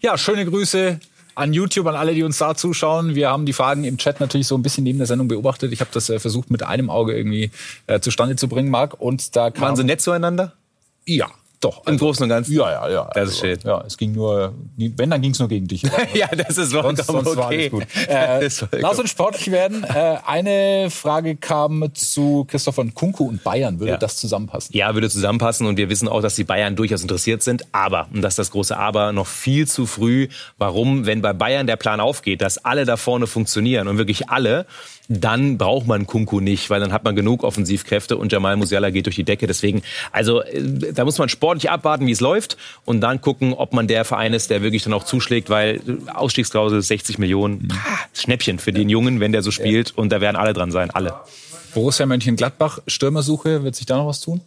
Ja, 0.00 0.18
schöne 0.18 0.44
Grüße 0.44 1.00
an 1.34 1.52
YouTube, 1.52 1.86
an 1.86 1.96
alle, 1.96 2.14
die 2.14 2.22
uns 2.22 2.38
da 2.38 2.54
zuschauen. 2.54 3.14
Wir 3.14 3.30
haben 3.30 3.46
die 3.46 3.52
Fragen 3.52 3.84
im 3.84 3.98
Chat 3.98 4.20
natürlich 4.20 4.46
so 4.46 4.56
ein 4.56 4.62
bisschen 4.62 4.84
neben 4.84 4.98
der 4.98 5.06
Sendung 5.06 5.28
beobachtet. 5.28 5.72
Ich 5.72 5.80
habe 5.80 5.90
das 5.92 6.08
äh, 6.10 6.18
versucht, 6.18 6.50
mit 6.50 6.62
einem 6.62 6.90
Auge 6.90 7.16
irgendwie 7.16 7.50
äh, 7.86 8.00
zustande 8.00 8.36
zu 8.36 8.48
bringen, 8.48 8.70
Marc. 8.70 9.00
Und 9.00 9.34
da 9.36 9.50
kam 9.50 9.62
Waren 9.62 9.76
sie 9.76 9.84
nett 9.84 10.00
zueinander? 10.00 10.52
Ja, 11.06 11.30
doch. 11.64 11.86
Im 11.86 11.94
also, 11.94 12.04
Großen 12.04 12.22
und 12.22 12.28
Ganzen? 12.28 12.54
Ja, 12.54 12.70
ja, 12.70 12.90
ja. 12.90 13.10
Das 13.14 13.30
ist 13.30 13.42
also, 13.42 13.46
schön. 13.46 13.58
Ja, 13.64 13.84
es 13.86 13.96
ging 13.96 14.12
nur, 14.12 14.54
wenn, 14.76 15.10
dann 15.10 15.22
ging 15.22 15.32
es 15.32 15.38
nur 15.38 15.48
gegen 15.48 15.66
dich. 15.66 15.82
ja, 16.14 16.28
das 16.28 16.58
ist 16.58 16.72
vollkommen 16.72 16.96
sonst, 16.96 17.06
sonst 17.06 17.26
okay. 17.26 17.36
War 17.36 17.48
alles 17.48 17.70
gut. 17.70 17.86
Äh, 18.06 18.48
lass 18.80 18.98
uns 18.98 19.10
sportlich 19.10 19.50
werden. 19.50 19.82
Äh, 19.84 20.18
eine 20.26 20.90
Frage 20.90 21.36
kam 21.36 21.92
zu 21.94 22.44
Christopher 22.48 22.84
Kunku 22.92 23.24
und 23.24 23.42
Bayern. 23.42 23.80
Würde 23.80 23.92
ja. 23.92 23.96
das 23.96 24.16
zusammenpassen? 24.16 24.76
Ja, 24.76 24.94
würde 24.94 25.08
zusammenpassen. 25.08 25.66
Und 25.66 25.76
wir 25.76 25.88
wissen 25.88 26.06
auch, 26.08 26.20
dass 26.20 26.36
die 26.36 26.44
Bayern 26.44 26.76
durchaus 26.76 27.02
interessiert 27.02 27.42
sind. 27.42 27.64
Aber, 27.72 28.08
und 28.12 28.22
das 28.22 28.34
ist 28.34 28.38
das 28.38 28.50
große 28.50 28.76
Aber, 28.76 29.12
noch 29.12 29.26
viel 29.26 29.66
zu 29.66 29.86
früh. 29.86 30.28
Warum, 30.58 31.06
wenn 31.06 31.22
bei 31.22 31.32
Bayern 31.32 31.66
der 31.66 31.76
Plan 31.76 32.00
aufgeht, 32.00 32.42
dass 32.42 32.58
alle 32.58 32.84
da 32.84 32.96
vorne 32.96 33.26
funktionieren 33.26 33.88
und 33.88 33.98
wirklich 33.98 34.28
alle, 34.28 34.66
dann 35.08 35.58
braucht 35.58 35.86
man 35.86 36.06
Kunku 36.06 36.40
nicht, 36.40 36.70
weil 36.70 36.80
dann 36.80 36.92
hat 36.92 37.04
man 37.04 37.14
genug 37.14 37.44
Offensivkräfte 37.44 38.16
und 38.16 38.32
Jamal 38.32 38.56
Musiala 38.56 38.90
geht 38.90 39.06
durch 39.06 39.16
die 39.16 39.24
Decke. 39.24 39.46
Deswegen, 39.46 39.82
also 40.12 40.42
äh, 40.42 40.92
da 40.92 41.04
muss 41.04 41.18
man 41.18 41.28
sportlich 41.54 41.70
abwarten, 41.70 42.06
wie 42.06 42.12
es 42.12 42.20
läuft 42.20 42.56
und 42.84 43.00
dann 43.00 43.20
gucken, 43.20 43.54
ob 43.54 43.72
man 43.72 43.86
der 43.86 44.04
Verein 44.04 44.32
ist, 44.32 44.50
der 44.50 44.62
wirklich 44.62 44.82
dann 44.82 44.92
auch 44.92 45.04
zuschlägt, 45.04 45.50
weil 45.50 45.80
Ausstiegsklausel 46.12 46.82
60 46.82 47.18
Millionen, 47.18 47.68
pah, 47.68 47.76
Schnäppchen 48.12 48.58
für 48.58 48.72
den 48.72 48.88
Jungen, 48.88 49.20
wenn 49.20 49.32
der 49.32 49.42
so 49.42 49.50
spielt 49.50 49.92
und 49.96 50.10
da 50.10 50.20
werden 50.20 50.36
alle 50.36 50.52
dran 50.52 50.72
sein, 50.72 50.90
alle. 50.90 51.14
Borussia 51.72 52.06
Mönchengladbach, 52.06 52.78
Stürmersuche, 52.86 53.64
wird 53.64 53.74
sich 53.74 53.86
da 53.86 53.96
noch 53.96 54.06
was 54.06 54.20
tun? 54.20 54.40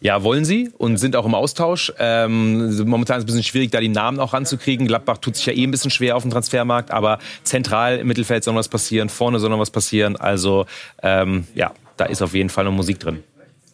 Ja, 0.00 0.22
wollen 0.22 0.44
sie 0.44 0.70
und 0.76 0.98
sind 0.98 1.16
auch 1.16 1.24
im 1.24 1.34
Austausch. 1.34 1.92
Ähm, 1.98 2.76
momentan 2.86 3.16
ist 3.16 3.22
es 3.22 3.24
ein 3.24 3.26
bisschen 3.26 3.42
schwierig, 3.42 3.70
da 3.70 3.80
die 3.80 3.88
Namen 3.88 4.20
auch 4.20 4.34
ranzukriegen. 4.34 4.86
Gladbach 4.86 5.18
tut 5.18 5.36
sich 5.36 5.46
ja 5.46 5.54
eh 5.54 5.64
ein 5.64 5.70
bisschen 5.70 5.90
schwer 5.90 6.14
auf 6.14 6.22
dem 6.22 6.30
Transfermarkt, 6.30 6.90
aber 6.90 7.18
zentral 7.42 7.98
im 7.98 8.06
Mittelfeld 8.06 8.44
soll 8.44 8.54
was 8.54 8.68
passieren, 8.68 9.08
vorne 9.08 9.38
soll 9.38 9.50
noch 9.50 9.58
was 9.58 9.70
passieren. 9.70 10.16
Also 10.16 10.66
ähm, 11.02 11.46
ja, 11.54 11.72
da 11.96 12.04
ist 12.04 12.20
auf 12.20 12.34
jeden 12.34 12.50
Fall 12.50 12.64
noch 12.64 12.72
Musik 12.72 13.00
drin. 13.00 13.22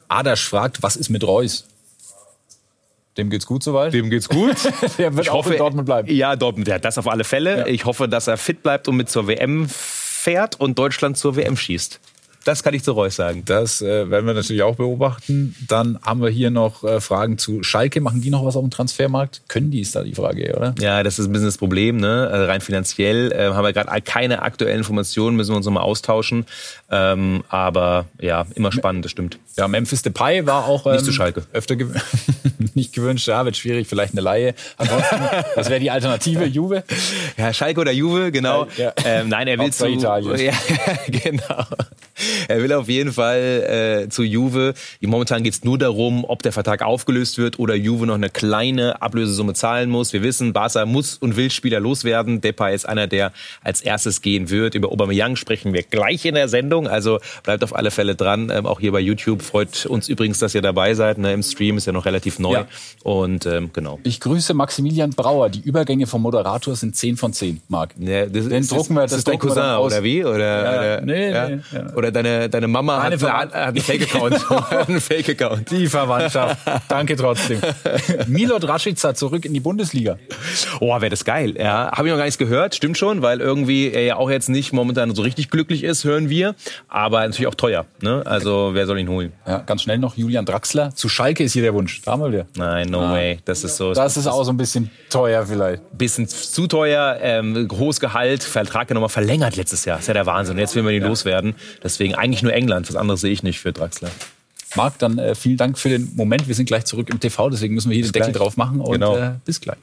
Adasch 0.08 0.44
fragt, 0.48 0.82
was 0.82 0.96
ist 0.96 1.08
mit 1.08 1.24
Reus? 1.24 1.66
Dem 3.16 3.28
geht's 3.30 3.46
gut 3.46 3.62
soweit? 3.62 3.92
Dem 3.92 4.08
geht's 4.08 4.28
gut. 4.28 4.56
Der 4.98 5.14
wird 5.14 5.26
ich 5.26 5.30
auch 5.30 5.38
hoffe, 5.38 5.54
in 5.54 5.58
Dortmund 5.58 5.86
bleiben. 5.86 6.08
Ja, 6.12 6.36
Dortmund, 6.36 6.68
ja, 6.68 6.78
das 6.78 6.96
auf 6.96 7.08
alle 7.08 7.24
Fälle. 7.24 7.58
Ja. 7.58 7.66
Ich 7.66 7.84
hoffe, 7.84 8.08
dass 8.08 8.26
er 8.26 8.36
fit 8.36 8.62
bleibt 8.62 8.88
und 8.88 8.96
mit 8.96 9.10
zur 9.10 9.26
WM 9.26 9.66
fährt 9.68 10.60
und 10.60 10.78
Deutschland 10.78 11.16
zur 11.16 11.36
WM 11.36 11.56
schießt. 11.56 12.00
Das 12.50 12.64
kann 12.64 12.74
ich 12.74 12.82
zu 12.82 12.90
Reus 12.90 13.14
sagen. 13.14 13.44
Das 13.44 13.80
äh, 13.80 14.10
werden 14.10 14.26
wir 14.26 14.34
natürlich 14.34 14.64
auch 14.64 14.74
beobachten. 14.74 15.54
Dann 15.68 16.00
haben 16.02 16.20
wir 16.20 16.30
hier 16.30 16.50
noch 16.50 16.82
äh, 16.82 17.00
Fragen 17.00 17.38
zu 17.38 17.62
Schalke. 17.62 18.00
Machen 18.00 18.22
die 18.22 18.30
noch 18.30 18.44
was 18.44 18.56
auf 18.56 18.64
dem 18.64 18.72
Transfermarkt? 18.72 19.42
Können 19.46 19.70
die, 19.70 19.82
ist 19.82 19.94
da 19.94 20.02
die 20.02 20.16
Frage, 20.16 20.52
oder? 20.56 20.74
Ja, 20.80 21.04
das 21.04 21.20
ist 21.20 21.26
ein 21.26 21.32
bisschen 21.32 21.46
das 21.46 21.58
Problem. 21.58 21.98
Ne? 21.98 22.28
Also 22.28 22.46
rein 22.46 22.60
finanziell 22.60 23.30
äh, 23.30 23.52
haben 23.52 23.62
wir 23.62 23.72
gerade 23.72 24.00
keine 24.00 24.42
aktuellen 24.42 24.78
Informationen, 24.78 25.36
müssen 25.36 25.52
wir 25.52 25.58
uns 25.58 25.66
nochmal 25.66 25.84
austauschen. 25.84 26.44
Ähm, 26.90 27.44
aber 27.48 28.06
ja, 28.20 28.44
immer 28.56 28.72
spannend, 28.72 29.04
das 29.04 29.12
stimmt. 29.12 29.38
Ja, 29.56 29.68
Memphis 29.68 30.02
Depay 30.02 30.44
war 30.44 30.66
auch 30.66 30.86
ähm, 30.86 30.92
nicht 30.94 31.04
zu 31.04 31.12
Schalke. 31.12 31.44
öfter 31.52 31.76
gew 31.76 31.86
nicht 32.74 32.92
gewünscht. 32.92 33.28
Ja, 33.28 33.44
wird 33.44 33.56
schwierig, 33.56 33.86
vielleicht 33.86 34.14
eine 34.14 34.22
Laie. 34.22 34.54
Ansonsten, 34.76 35.20
das 35.54 35.70
wäre 35.70 35.78
die 35.78 35.92
Alternative, 35.92 36.44
Juve. 36.46 36.82
Ja, 37.36 37.52
Schalke 37.52 37.80
oder 37.80 37.92
Juve, 37.92 38.32
genau. 38.32 38.66
Ja, 38.76 38.86
ja. 38.86 38.92
Ähm, 39.04 39.28
nein, 39.28 39.46
er 39.46 39.58
will 39.58 39.72
zu 39.72 39.86
Italien. 39.86 40.30
Ja, 40.40 40.54
genau. 41.06 41.64
Er 42.48 42.62
will 42.62 42.72
auf 42.72 42.88
jeden 42.88 43.12
Fall 43.12 44.04
äh, 44.04 44.08
zu 44.08 44.22
Juve. 44.22 44.74
Momentan 45.00 45.42
geht 45.42 45.54
es 45.54 45.64
nur 45.64 45.78
darum, 45.78 46.24
ob 46.24 46.42
der 46.42 46.52
Vertrag 46.52 46.82
aufgelöst 46.82 47.38
wird 47.38 47.58
oder 47.58 47.74
Juve 47.74 48.06
noch 48.06 48.14
eine 48.14 48.30
kleine 48.30 49.02
Ablösesumme 49.02 49.54
zahlen 49.54 49.90
muss. 49.90 50.12
Wir 50.12 50.22
wissen, 50.22 50.52
Barca 50.52 50.86
muss 50.86 51.16
und 51.16 51.36
will 51.36 51.50
Spieler 51.50 51.80
loswerden. 51.80 52.40
Depay 52.40 52.74
ist 52.74 52.88
einer, 52.88 53.06
der 53.06 53.32
als 53.62 53.80
erstes 53.80 54.22
gehen 54.22 54.50
wird. 54.50 54.74
Über 54.74 54.92
Aubameyang 54.92 55.36
sprechen 55.36 55.72
wir 55.72 55.82
gleich 55.82 56.24
in 56.24 56.34
der 56.34 56.48
Sendung. 56.48 56.88
Also 56.88 57.18
bleibt 57.42 57.64
auf 57.64 57.74
alle 57.74 57.90
Fälle 57.90 58.14
dran. 58.14 58.50
Ähm, 58.52 58.66
auch 58.66 58.80
hier 58.80 58.92
bei 58.92 59.00
YouTube 59.00 59.42
freut 59.42 59.86
uns 59.86 60.08
übrigens, 60.08 60.38
dass 60.38 60.54
ihr 60.54 60.62
dabei 60.62 60.94
seid. 60.94 61.18
Ne? 61.18 61.32
Im 61.32 61.42
Stream 61.42 61.76
ist 61.76 61.86
ja 61.86 61.92
noch 61.92 62.06
relativ 62.06 62.38
neu. 62.38 62.52
Ja. 62.52 62.66
Und 63.02 63.46
ähm, 63.46 63.70
genau. 63.72 63.98
Ich 64.04 64.20
grüße 64.20 64.54
Maximilian 64.54 65.10
Brauer. 65.10 65.48
Die 65.48 65.60
Übergänge 65.60 66.06
vom 66.06 66.22
Moderator 66.22 66.76
sind 66.76 66.96
10 66.96 67.16
von 67.16 67.32
10, 67.32 67.60
Marc. 67.68 67.94
Ja, 67.98 68.26
das 68.26 68.48
Den 68.48 68.60
ist, 68.60 68.72
drucken 68.72 68.94
wir, 68.94 69.02
das, 69.02 69.10
das 69.12 69.18
ist 69.18 69.28
dein 69.28 69.38
Cousin, 69.38 69.62
oder 69.62 70.02
wie? 70.02 70.24
Oder, 70.24 70.38
ja, 70.38 70.78
oder, 70.78 71.00
nee, 71.02 71.30
ja? 71.30 71.48
nee, 71.48 71.60
ja. 71.72 71.94
oder 71.94 72.10
deine, 72.22 72.48
deine 72.48 72.68
Mama 72.68 73.02
hat, 73.02 73.22
hat, 73.22 73.54
einen 73.54 73.80
Fake-Account. 73.80 74.46
einen 74.88 75.00
Fake-Account. 75.00 75.70
Die 75.70 75.86
Verwandtschaft. 75.86 76.58
Danke 76.88 77.16
trotzdem. 77.16 77.60
Milot 78.26 78.66
Rashica 78.66 79.14
zurück 79.14 79.44
in 79.44 79.54
die 79.54 79.60
Bundesliga. 79.60 80.18
Oh, 80.80 80.88
wäre 80.88 81.10
das 81.10 81.24
geil. 81.24 81.54
Ja, 81.58 81.90
habe 81.92 82.08
ich 82.08 82.12
noch 82.12 82.18
gar 82.18 82.24
nichts 82.24 82.38
gehört. 82.38 82.74
Stimmt 82.74 82.98
schon, 82.98 83.22
weil 83.22 83.40
irgendwie 83.40 83.90
er 83.90 84.02
ja 84.02 84.16
auch 84.16 84.30
jetzt 84.30 84.48
nicht 84.48 84.72
momentan 84.72 85.14
so 85.14 85.22
richtig 85.22 85.50
glücklich 85.50 85.84
ist, 85.84 86.04
hören 86.04 86.28
wir. 86.28 86.54
Aber 86.88 87.20
natürlich 87.20 87.46
auch 87.46 87.54
teuer. 87.54 87.86
Ne? 88.02 88.22
Also 88.24 88.70
wer 88.72 88.86
soll 88.86 88.98
ihn 88.98 89.08
holen? 89.08 89.32
Ja, 89.46 89.58
ganz 89.58 89.82
schnell 89.82 89.98
noch 89.98 90.16
Julian 90.16 90.44
Draxler. 90.44 90.94
Zu 90.94 91.08
Schalke 91.08 91.44
ist 91.44 91.52
hier 91.52 91.62
der 91.62 91.74
Wunsch. 91.74 92.02
Da 92.02 92.12
haben 92.12 92.22
wir 92.22 92.32
wieder. 92.32 92.46
Nein, 92.56 92.88
no 92.88 93.00
ah. 93.00 93.12
way. 93.12 93.38
Das 93.44 93.64
ist 93.64 93.76
so. 93.76 93.92
Das 93.92 94.16
ist 94.16 94.26
auch 94.26 94.44
so 94.44 94.52
ein 94.52 94.56
bisschen 94.56 94.90
teuer 95.08 95.46
vielleicht. 95.46 95.82
Bisschen 95.96 96.28
zu 96.28 96.66
teuer. 96.66 97.18
Ähm, 97.20 97.68
hohes 97.72 98.00
Gehalt. 98.00 98.42
Vertrag 98.42 98.90
ja 98.90 98.94
nochmal 98.94 99.08
verlängert 99.08 99.56
letztes 99.56 99.84
Jahr. 99.84 99.96
Das 99.96 100.04
ist 100.04 100.08
ja 100.08 100.14
der 100.14 100.26
Wahnsinn. 100.26 100.58
Jetzt 100.58 100.74
will 100.74 100.82
man 100.82 100.92
ihn 100.92 101.02
ja. 101.02 101.08
loswerden. 101.08 101.54
Deswegen 101.82 102.09
eigentlich 102.14 102.42
nur 102.42 102.52
England. 102.52 102.88
Was 102.88 102.96
anderes 102.96 103.20
sehe 103.20 103.32
ich 103.32 103.42
nicht 103.42 103.60
für 103.60 103.72
Draxler. 103.72 104.10
Marc, 104.76 104.98
dann 104.98 105.18
äh, 105.18 105.34
vielen 105.34 105.56
Dank 105.56 105.78
für 105.78 105.88
den 105.88 106.14
Moment. 106.14 106.46
Wir 106.46 106.54
sind 106.54 106.66
gleich 106.66 106.84
zurück 106.84 107.10
im 107.10 107.18
TV, 107.18 107.50
deswegen 107.50 107.74
müssen 107.74 107.90
wir 107.90 107.96
hier 107.96 108.04
bis 108.04 108.12
den 108.12 108.22
Deckel 108.22 108.34
drauf 108.34 108.56
machen. 108.56 108.80
Und 108.80 108.92
genau. 108.92 109.16
äh, 109.16 109.32
bis 109.44 109.60
gleich. 109.60 109.78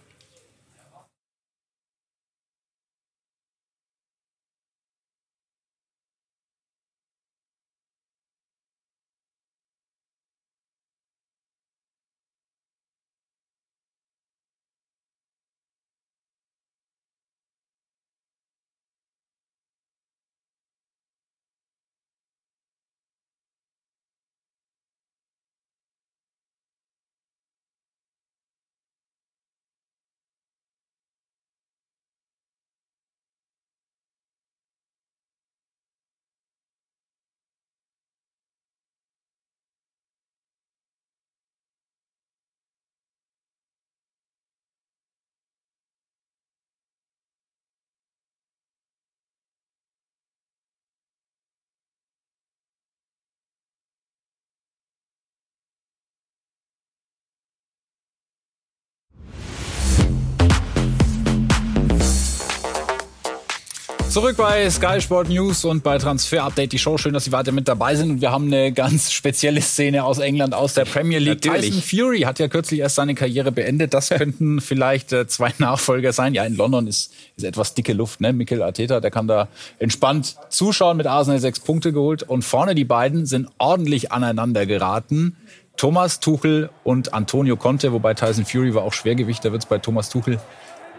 Zurück 64.17 64.35
bei 64.35 64.67
Sky 64.67 64.99
Sport 64.99 65.29
News 65.29 65.63
und 65.63 65.83
bei 65.83 65.99
Transfer 65.99 66.43
Update 66.43 66.71
die 66.71 66.79
Show. 66.79 66.97
Schön, 66.97 67.13
dass 67.13 67.25
Sie 67.25 67.31
weiter 67.31 67.51
mit 67.51 67.67
dabei 67.67 67.93
sind. 67.93 68.09
Und 68.09 68.21
wir 68.21 68.31
haben 68.31 68.47
eine 68.47 68.71
ganz 68.71 69.11
spezielle 69.11 69.61
Szene 69.61 70.03
aus 70.03 70.17
England, 70.17 70.55
aus 70.55 70.73
der 70.73 70.85
Premier 70.85 71.19
League. 71.19 71.45
Natürlich. 71.45 71.69
Tyson 71.69 71.83
Fury 71.83 72.21
hat 72.21 72.39
ja 72.39 72.47
kürzlich 72.47 72.79
erst 72.79 72.95
seine 72.95 73.13
Karriere 73.13 73.51
beendet. 73.51 73.93
Das 73.93 74.09
könnten 74.17 74.59
vielleicht 74.59 75.13
äh, 75.13 75.27
zwei 75.27 75.53
Nachfolger 75.59 76.13
sein. 76.13 76.33
Ja, 76.33 76.45
in 76.45 76.55
London 76.55 76.87
ist, 76.87 77.13
ist 77.35 77.43
etwas 77.43 77.75
dicke 77.75 77.93
Luft. 77.93 78.19
Ne? 78.19 78.33
Mikel 78.33 78.63
Arteta, 78.63 79.01
der 79.01 79.11
kann 79.11 79.27
da 79.27 79.49
entspannt 79.77 80.35
zuschauen. 80.49 80.97
Mit 80.97 81.05
Arsenal 81.05 81.39
sechs 81.39 81.59
Punkte 81.59 81.93
geholt. 81.93 82.23
Und 82.23 82.41
vorne 82.41 82.73
die 82.73 82.85
beiden 82.85 83.27
sind 83.27 83.49
ordentlich 83.59 84.11
aneinander 84.11 84.65
geraten. 84.65 85.37
Thomas 85.77 86.19
Tuchel 86.19 86.71
und 86.83 87.13
Antonio 87.13 87.55
Conte, 87.55 87.93
wobei 87.93 88.15
Tyson 88.15 88.45
Fury 88.45 88.73
war 88.73 88.81
auch 88.81 88.93
Schwergewicht. 88.93 89.45
Da 89.45 89.51
wird 89.51 89.61
es 89.61 89.69
bei 89.69 89.77
Thomas 89.77 90.09
Tuchel 90.09 90.39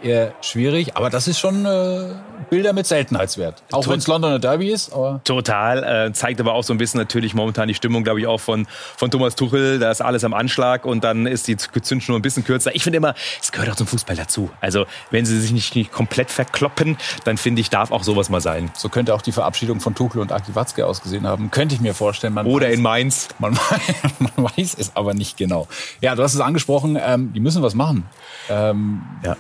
eher 0.03 0.35
schwierig. 0.41 0.97
Aber 0.97 1.11
das 1.11 1.29
ist 1.29 1.39
schon 1.39 1.65
äh, 1.65 2.15
Bilder 2.51 2.73
mit 2.73 2.87
Seltenheitswert. 2.87 3.63
Auch 3.73 3.87
wenn 3.89 3.99
es 3.99 4.07
Londoner 4.07 4.39
Derby 4.39 4.71
ist. 4.71 4.93
Aber 4.93 5.21
Total. 5.25 6.09
Äh, 6.09 6.13
zeigt 6.13 6.41
aber 6.41 6.55
auch 6.55 6.65
so 6.65 6.73
ein 6.73 6.79
bisschen 6.79 6.99
natürlich 6.99 7.35
momentan 7.35 7.69
die 7.69 7.75
Stimmung, 7.75 8.05
glaube 8.05 8.21
ich, 8.21 8.27
auch 8.27 8.41
von, 8.41 8.67
von 8.97 9.11
Thomas 9.11 9.35
Tuchel. 9.35 9.79
Da 9.79 9.91
ist 9.91 10.01
alles 10.01 10.25
am 10.25 10.35
Anschlag 10.35 10.85
und 10.85 11.05
dann 11.05 11.27
ist 11.27 11.49
die 11.49 11.57
Zündschnur 11.57 12.19
ein 12.19 12.23
bisschen 12.23 12.45
kürzer. 12.45 12.75
Ich 12.75 12.83
finde 12.83 12.99
immer, 12.99 13.15
es 13.41 13.53
gehört 13.53 13.71
auch 13.71 13.77
zum 13.77 13.87
Fußball 13.87 14.17
dazu. 14.17 14.51
Also 14.61 14.87
wenn 15.11 15.27
sie 15.27 15.39
sich 15.41 15.53
nicht, 15.53 15.75
nicht 15.75 15.93
komplett 15.93 16.31
verkloppen, 16.31 16.97
dann 17.25 17.37
finde 17.37 17.61
ich, 17.61 17.71
darf 17.71 17.91
auch 17.91 18.03
sowas 18.03 18.31
mal 18.31 18.41
sein. 18.41 18.71
So 18.77 18.89
könnte 18.89 19.15
auch 19.15 19.23
die 19.23 19.33
Verabschiedung 19.33 19.81
von 19.81 19.95
Tuchel 19.95 20.21
und 20.21 20.33
Aki 20.33 20.55
Watzke 20.55 20.87
ausgesehen 20.87 21.27
haben. 21.27 21.51
Könnte 21.51 21.75
ich 21.75 21.81
mir 21.81 21.95
vorstellen. 21.95 22.37
Oder 22.39 22.69
weiß, 22.69 22.75
in 22.75 22.83
Mainz. 22.83 23.29
Man, 23.39 23.59
man, 24.19 24.33
weiß 24.37 24.77
es 24.79 24.97
aber 24.97 25.15
nicht 25.15 25.37
genau. 25.37 25.69
Ja, 26.01 26.15
du 26.15 26.23
hast 26.23 26.35
es 26.35 26.41
angesprochen. 26.41 26.99
Ähm, 27.01 27.33
die 27.33 27.41
müssen 27.41 27.63
was 27.63 27.75
machen. 27.75 28.07
Ähm, 28.49 29.03
ja. 29.25 29.37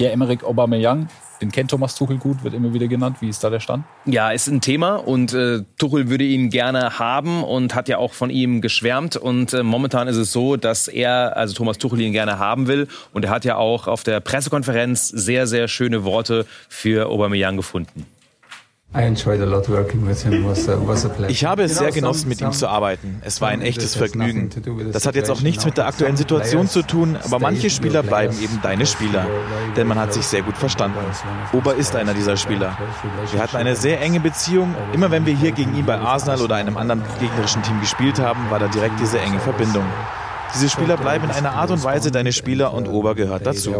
Pierre-Emerick 0.00 0.44
Aubameyang, 0.44 1.08
den 1.42 1.52
kennt 1.52 1.70
Thomas 1.70 1.94
Tuchel 1.94 2.16
gut, 2.16 2.42
wird 2.42 2.54
immer 2.54 2.72
wieder 2.72 2.88
genannt. 2.88 3.18
Wie 3.20 3.28
ist 3.28 3.44
da 3.44 3.50
der 3.50 3.60
Stand? 3.60 3.84
Ja, 4.06 4.30
ist 4.30 4.46
ein 4.46 4.62
Thema 4.62 4.94
und 4.94 5.34
äh, 5.34 5.60
Tuchel 5.76 6.08
würde 6.08 6.24
ihn 6.24 6.48
gerne 6.48 6.98
haben 6.98 7.44
und 7.44 7.74
hat 7.74 7.86
ja 7.86 7.98
auch 7.98 8.14
von 8.14 8.30
ihm 8.30 8.62
geschwärmt. 8.62 9.18
Und 9.18 9.52
äh, 9.52 9.62
momentan 9.62 10.08
ist 10.08 10.16
es 10.16 10.32
so, 10.32 10.56
dass 10.56 10.88
er, 10.88 11.36
also 11.36 11.52
Thomas 11.52 11.76
Tuchel 11.76 12.00
ihn 12.00 12.12
gerne 12.12 12.38
haben 12.38 12.66
will. 12.66 12.88
Und 13.12 13.26
er 13.26 13.30
hat 13.30 13.44
ja 13.44 13.56
auch 13.56 13.88
auf 13.88 14.02
der 14.02 14.20
Pressekonferenz 14.20 15.08
sehr, 15.08 15.46
sehr 15.46 15.68
schöne 15.68 16.02
Worte 16.04 16.46
für 16.70 17.10
Aubameyang 17.10 17.58
gefunden. 17.58 18.06
Ich 21.28 21.44
habe 21.44 21.62
es 21.62 21.78
sehr 21.78 21.92
genossen, 21.92 22.28
mit 22.28 22.40
ihm 22.40 22.50
zu 22.50 22.66
arbeiten. 22.66 23.22
Es 23.24 23.40
war 23.40 23.48
ein 23.48 23.62
echtes 23.62 23.94
Vergnügen. 23.94 24.50
Das 24.92 25.06
hat 25.06 25.14
jetzt 25.14 25.30
auch 25.30 25.42
nichts 25.42 25.64
mit 25.64 25.76
der 25.76 25.86
aktuellen 25.86 26.16
Situation 26.16 26.66
zu 26.66 26.82
tun, 26.82 27.16
aber 27.22 27.38
manche 27.38 27.70
Spieler 27.70 28.02
bleiben 28.02 28.34
eben 28.42 28.58
deine 28.62 28.86
Spieler, 28.86 29.26
denn 29.76 29.86
man 29.86 29.98
hat 29.98 30.12
sich 30.12 30.24
sehr 30.26 30.42
gut 30.42 30.56
verstanden. 30.56 30.98
Ober 31.52 31.76
ist 31.76 31.94
einer 31.94 32.14
dieser 32.14 32.36
Spieler. 32.36 32.76
Wir 33.30 33.40
hatten 33.40 33.56
eine 33.56 33.76
sehr 33.76 34.00
enge 34.00 34.18
Beziehung. 34.18 34.74
Immer 34.92 35.12
wenn 35.12 35.24
wir 35.24 35.36
hier 35.36 35.52
gegen 35.52 35.76
ihn 35.76 35.86
bei 35.86 35.96
Arsenal 35.96 36.40
oder 36.42 36.56
einem 36.56 36.76
anderen 36.76 37.02
gegnerischen 37.20 37.62
Team 37.62 37.80
gespielt 37.80 38.18
haben, 38.18 38.50
war 38.50 38.58
da 38.58 38.66
direkt 38.66 38.98
diese 39.00 39.20
enge 39.20 39.38
Verbindung. 39.38 39.84
Diese 40.52 40.68
Spieler 40.68 40.96
bleiben 40.96 41.26
in 41.26 41.30
einer 41.30 41.52
Art 41.52 41.70
und 41.70 41.84
Weise 41.84 42.10
deine 42.10 42.32
Spieler 42.32 42.74
und 42.74 42.88
Ober 42.88 43.14
gehört 43.14 43.46
dazu. 43.46 43.72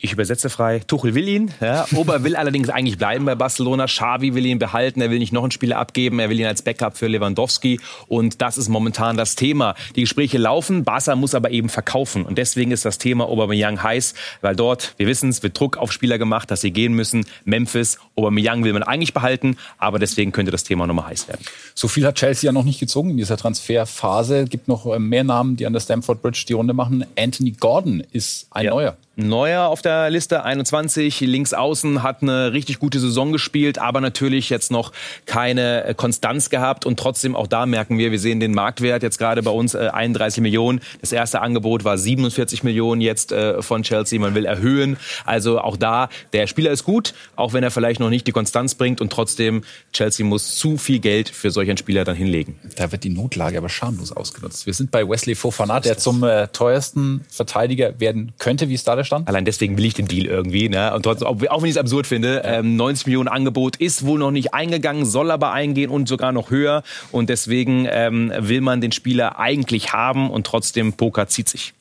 Ich 0.00 0.12
übersetze 0.12 0.48
frei. 0.48 0.78
Tuchel 0.86 1.16
will 1.16 1.26
ihn. 1.26 1.50
Ja. 1.60 1.84
Ober 1.96 2.22
will 2.22 2.36
allerdings 2.36 2.68
eigentlich 2.68 2.98
bleiben 2.98 3.24
bei 3.24 3.34
Barcelona. 3.34 3.86
Xavi 3.86 4.32
will 4.32 4.46
ihn 4.46 4.60
behalten. 4.60 5.00
Er 5.00 5.10
will 5.10 5.18
nicht 5.18 5.32
noch 5.32 5.42
einen 5.42 5.50
Spieler 5.50 5.78
abgeben. 5.78 6.20
Er 6.20 6.30
will 6.30 6.38
ihn 6.38 6.46
als 6.46 6.62
Backup 6.62 6.96
für 6.96 7.08
Lewandowski. 7.08 7.80
Und 8.06 8.40
das 8.40 8.58
ist 8.58 8.68
momentan 8.68 9.16
das 9.16 9.34
Thema. 9.34 9.74
Die 9.96 10.02
Gespräche 10.02 10.38
laufen. 10.38 10.84
Barca 10.84 11.16
muss 11.16 11.34
aber 11.34 11.50
eben 11.50 11.68
verkaufen. 11.68 12.24
Und 12.24 12.38
deswegen 12.38 12.70
ist 12.70 12.84
das 12.84 12.98
Thema 12.98 13.24
Aubameyang 13.28 13.82
heiß, 13.82 14.14
weil 14.40 14.54
dort, 14.54 14.94
wir 14.98 15.08
wissen 15.08 15.30
es, 15.30 15.42
wird 15.42 15.58
Druck 15.58 15.76
auf 15.76 15.90
Spieler 15.90 16.16
gemacht, 16.16 16.48
dass 16.52 16.60
sie 16.60 16.70
gehen 16.70 16.92
müssen. 16.92 17.26
Memphis, 17.44 17.98
Aubameyang 18.14 18.62
will 18.62 18.74
man 18.74 18.84
eigentlich 18.84 19.14
behalten. 19.14 19.56
Aber 19.78 19.98
deswegen 19.98 20.30
könnte 20.30 20.52
das 20.52 20.62
Thema 20.62 20.86
nochmal 20.86 21.06
heiß 21.06 21.26
werden. 21.26 21.44
So 21.74 21.88
viel 21.88 22.06
hat 22.06 22.14
Chelsea 22.14 22.46
ja 22.46 22.52
noch 22.52 22.64
nicht 22.64 22.78
gezogen 22.78 23.10
in 23.10 23.16
dieser 23.16 23.36
Transferphase. 23.36 24.42
Es 24.42 24.50
gibt 24.50 24.68
noch 24.68 24.86
äh, 24.86 25.00
mehr 25.00 25.24
Namen, 25.24 25.56
die 25.56 25.66
an 25.66 25.72
der 25.72 25.80
Stamford 25.80 26.22
Bridge 26.22 26.44
die 26.46 26.52
Runde 26.52 26.72
machen. 26.72 27.04
Anthony 27.18 27.50
Gordon 27.50 28.04
ist 28.12 28.46
ein 28.52 28.66
ja. 28.66 28.70
neuer. 28.70 28.96
Neuer 29.18 29.66
auf 29.66 29.82
der 29.82 30.10
Liste, 30.10 30.44
21, 30.44 31.18
links 31.22 31.52
außen, 31.52 32.04
hat 32.04 32.22
eine 32.22 32.52
richtig 32.52 32.78
gute 32.78 33.00
Saison 33.00 33.32
gespielt, 33.32 33.76
aber 33.80 34.00
natürlich 34.00 34.48
jetzt 34.48 34.70
noch 34.70 34.92
keine 35.26 35.82
äh, 35.82 35.94
Konstanz 35.94 36.50
gehabt 36.50 36.86
und 36.86 37.00
trotzdem 37.00 37.34
auch 37.34 37.48
da 37.48 37.66
merken 37.66 37.98
wir, 37.98 38.12
wir 38.12 38.20
sehen 38.20 38.38
den 38.38 38.54
Marktwert 38.54 39.02
jetzt 39.02 39.18
gerade 39.18 39.42
bei 39.42 39.50
uns 39.50 39.74
äh, 39.74 39.88
31 39.92 40.40
Millionen. 40.40 40.80
Das 41.00 41.10
erste 41.10 41.40
Angebot 41.40 41.82
war 41.82 41.98
47 41.98 42.62
Millionen 42.62 43.00
jetzt 43.00 43.32
äh, 43.32 43.60
von 43.60 43.82
Chelsea, 43.82 44.20
man 44.20 44.36
will 44.36 44.44
erhöhen. 44.44 44.96
Also 45.24 45.60
auch 45.60 45.76
da, 45.76 46.10
der 46.32 46.46
Spieler 46.46 46.70
ist 46.70 46.84
gut, 46.84 47.12
auch 47.34 47.52
wenn 47.52 47.64
er 47.64 47.72
vielleicht 47.72 47.98
noch 47.98 48.10
nicht 48.10 48.28
die 48.28 48.32
Konstanz 48.32 48.76
bringt 48.76 49.00
und 49.00 49.10
trotzdem 49.10 49.64
Chelsea 49.92 50.24
muss 50.24 50.54
zu 50.54 50.78
viel 50.78 51.00
Geld 51.00 51.28
für 51.28 51.50
solch 51.50 51.68
einen 51.68 51.78
Spieler 51.78 52.04
dann 52.04 52.14
hinlegen. 52.14 52.60
Da 52.76 52.92
wird 52.92 53.02
die 53.02 53.10
Notlage 53.10 53.58
aber 53.58 53.68
schamlos 53.68 54.12
ausgenutzt. 54.12 54.66
Wir 54.66 54.74
sind 54.74 54.92
bei 54.92 55.08
Wesley 55.08 55.34
Fofana, 55.34 55.80
der 55.80 55.98
zum 55.98 56.22
äh, 56.22 56.46
teuersten 56.46 57.24
Verteidiger 57.28 57.98
werden 57.98 58.32
könnte. 58.38 58.68
Wie 58.68 58.74
ist 58.74 58.86
da 58.86 58.94
der 58.94 59.07
einverstanden? 59.08 59.28
Allein 59.28 59.44
deswegen 59.44 59.76
will 59.76 59.84
ich 59.84 59.94
den 59.94 60.06
Deal 60.06 60.26
irgendwie. 60.26 60.68
Ne? 60.68 60.94
Und 60.94 61.02
trotzdem, 61.02 61.28
auch, 61.28 61.36
auch 61.48 61.62
wenn 61.62 61.68
ich 61.68 61.76
es 61.76 61.80
absurd 61.80 62.06
finde, 62.06 62.42
ähm, 62.44 62.76
90 62.76 63.06
Millionen 63.06 63.28
Angebot 63.28 63.76
ist 63.76 64.06
wohl 64.06 64.18
noch 64.18 64.30
nicht 64.30 64.54
eingegangen, 64.54 65.04
soll 65.04 65.30
aber 65.30 65.52
eingehen 65.52 65.90
und 65.90 66.08
sogar 66.08 66.32
noch 66.32 66.50
höher. 66.50 66.82
Und 67.12 67.28
deswegen 67.30 67.86
ähm, 67.90 68.32
will 68.38 68.60
man 68.60 68.80
den 68.80 68.92
Spieler 68.92 69.38
eigentlich 69.38 69.92
haben 69.92 70.30
und 70.30 70.46
trotzdem 70.46 70.92
Poker 70.92 71.28
zieht 71.28 71.48
sich. 71.48 71.74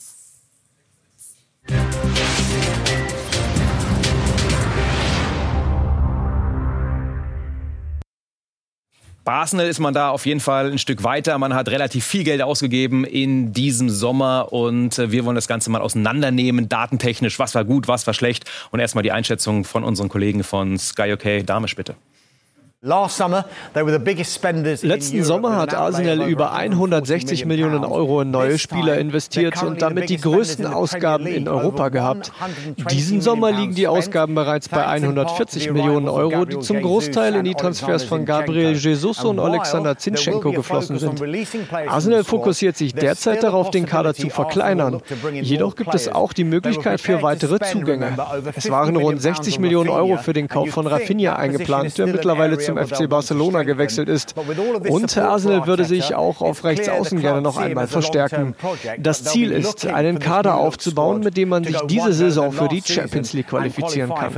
Bei 9.27 9.33
Arsenal 9.33 9.67
ist 9.67 9.79
man 9.79 9.93
da 9.93 10.11
auf 10.11 10.25
jeden 10.25 10.39
Fall 10.39 10.71
ein 10.71 10.77
Stück 10.77 11.03
weiter. 11.03 11.37
Man 11.37 11.53
hat 11.53 11.67
relativ 11.67 12.05
viel 12.05 12.23
Geld 12.23 12.41
ausgegeben 12.41 13.03
in 13.03 13.51
diesem 13.51 13.89
Sommer 13.89 14.53
und 14.53 14.97
äh, 14.97 15.11
wir 15.11 15.25
wollen 15.25 15.35
das 15.35 15.49
Ganze 15.49 15.69
mal 15.69 15.81
auseinandernehmen, 15.81 16.69
datentechnisch. 16.69 17.37
Was 17.37 17.53
war 17.53 17.65
gut, 17.65 17.89
was 17.89 18.07
war 18.07 18.13
schlecht? 18.13 18.45
Und 18.71 18.79
erstmal 18.79 19.03
die 19.03 19.11
Einschätzung 19.11 19.65
von 19.65 19.83
unseren 19.83 20.07
Kollegen 20.07 20.45
von 20.45 20.77
Sky 20.77 21.11
OK. 21.11 21.45
Damisch, 21.45 21.75
bitte. 21.75 21.95
Letzten 22.83 23.23
Sommer 25.23 25.55
hat 25.55 25.73
Arsenal 25.73 26.29
über 26.29 26.53
160 26.53 27.45
Millionen 27.45 27.83
Euro 27.83 28.21
in 28.21 28.29
neue 28.29 28.59
Spieler 28.59 28.99
investiert 28.99 29.63
und 29.63 29.81
damit 29.81 30.09
die 30.09 30.17
größten 30.17 30.67
Ausgaben 30.67 31.25
in 31.25 31.47
Europa 31.47 31.89
gehabt. 31.89 32.31
Diesen 32.91 33.21
Sommer 33.21 33.51
liegen 33.51 33.73
die 33.73 33.87
Ausgaben 33.87 34.35
bereits 34.35 34.69
bei 34.69 34.85
140 34.85 35.71
Millionen 35.71 36.07
Euro, 36.07 36.45
die 36.45 36.59
zum 36.59 36.83
Großteil 36.83 37.37
in 37.37 37.45
die 37.45 37.55
Transfers 37.55 38.03
von 38.03 38.25
Gabriel 38.25 38.73
Jesus 38.73 39.23
und 39.23 39.39
Alexander 39.39 39.97
Zinchenko 39.97 40.51
geflossen 40.51 40.99
sind. 40.99 41.19
Arsenal 41.87 42.23
fokussiert 42.23 42.77
sich 42.77 42.93
derzeit 42.93 43.41
darauf, 43.41 43.71
den 43.71 43.87
Kader 43.87 44.13
zu 44.13 44.29
verkleinern. 44.29 45.01
Jedoch 45.33 45.75
gibt 45.75 45.95
es 45.95 46.09
auch 46.09 46.31
die 46.31 46.43
Möglichkeit 46.43 47.01
für 47.01 47.23
weitere 47.23 47.57
Zugänge. 47.57 48.15
Es 48.55 48.69
waren 48.69 48.97
rund 48.97 49.19
60 49.19 49.57
Millionen 49.57 49.89
Euro 49.89 50.17
für 50.17 50.33
den 50.33 50.47
Kauf 50.47 50.69
von 50.69 50.85
Rafinha 50.85 51.37
eingeplant, 51.37 51.97
der 51.97 52.05
mittlerweile 52.05 52.66
zum 52.67 52.77
FC 52.77 53.09
Barcelona 53.09 53.63
gewechselt 53.63 54.09
ist. 54.09 54.35
Und 54.89 55.17
Arsenal 55.17 55.67
würde 55.67 55.85
sich 55.85 56.15
auch 56.15 56.41
auf 56.41 56.63
rechts 56.63 56.89
außen 56.89 57.19
gerne 57.19 57.41
noch 57.41 57.57
einmal 57.57 57.87
verstärken. 57.87 58.55
Das 58.99 59.23
Ziel 59.23 59.51
ist, 59.51 59.85
einen 59.85 60.19
Kader 60.19 60.55
aufzubauen, 60.55 61.21
mit 61.21 61.37
dem 61.37 61.49
man 61.49 61.63
sich 61.63 61.77
diese 61.81 62.13
Saison 62.13 62.51
für 62.51 62.67
die 62.67 62.81
Champions 62.85 63.33
League 63.33 63.47
qualifizieren 63.47 64.13
kann. 64.13 64.33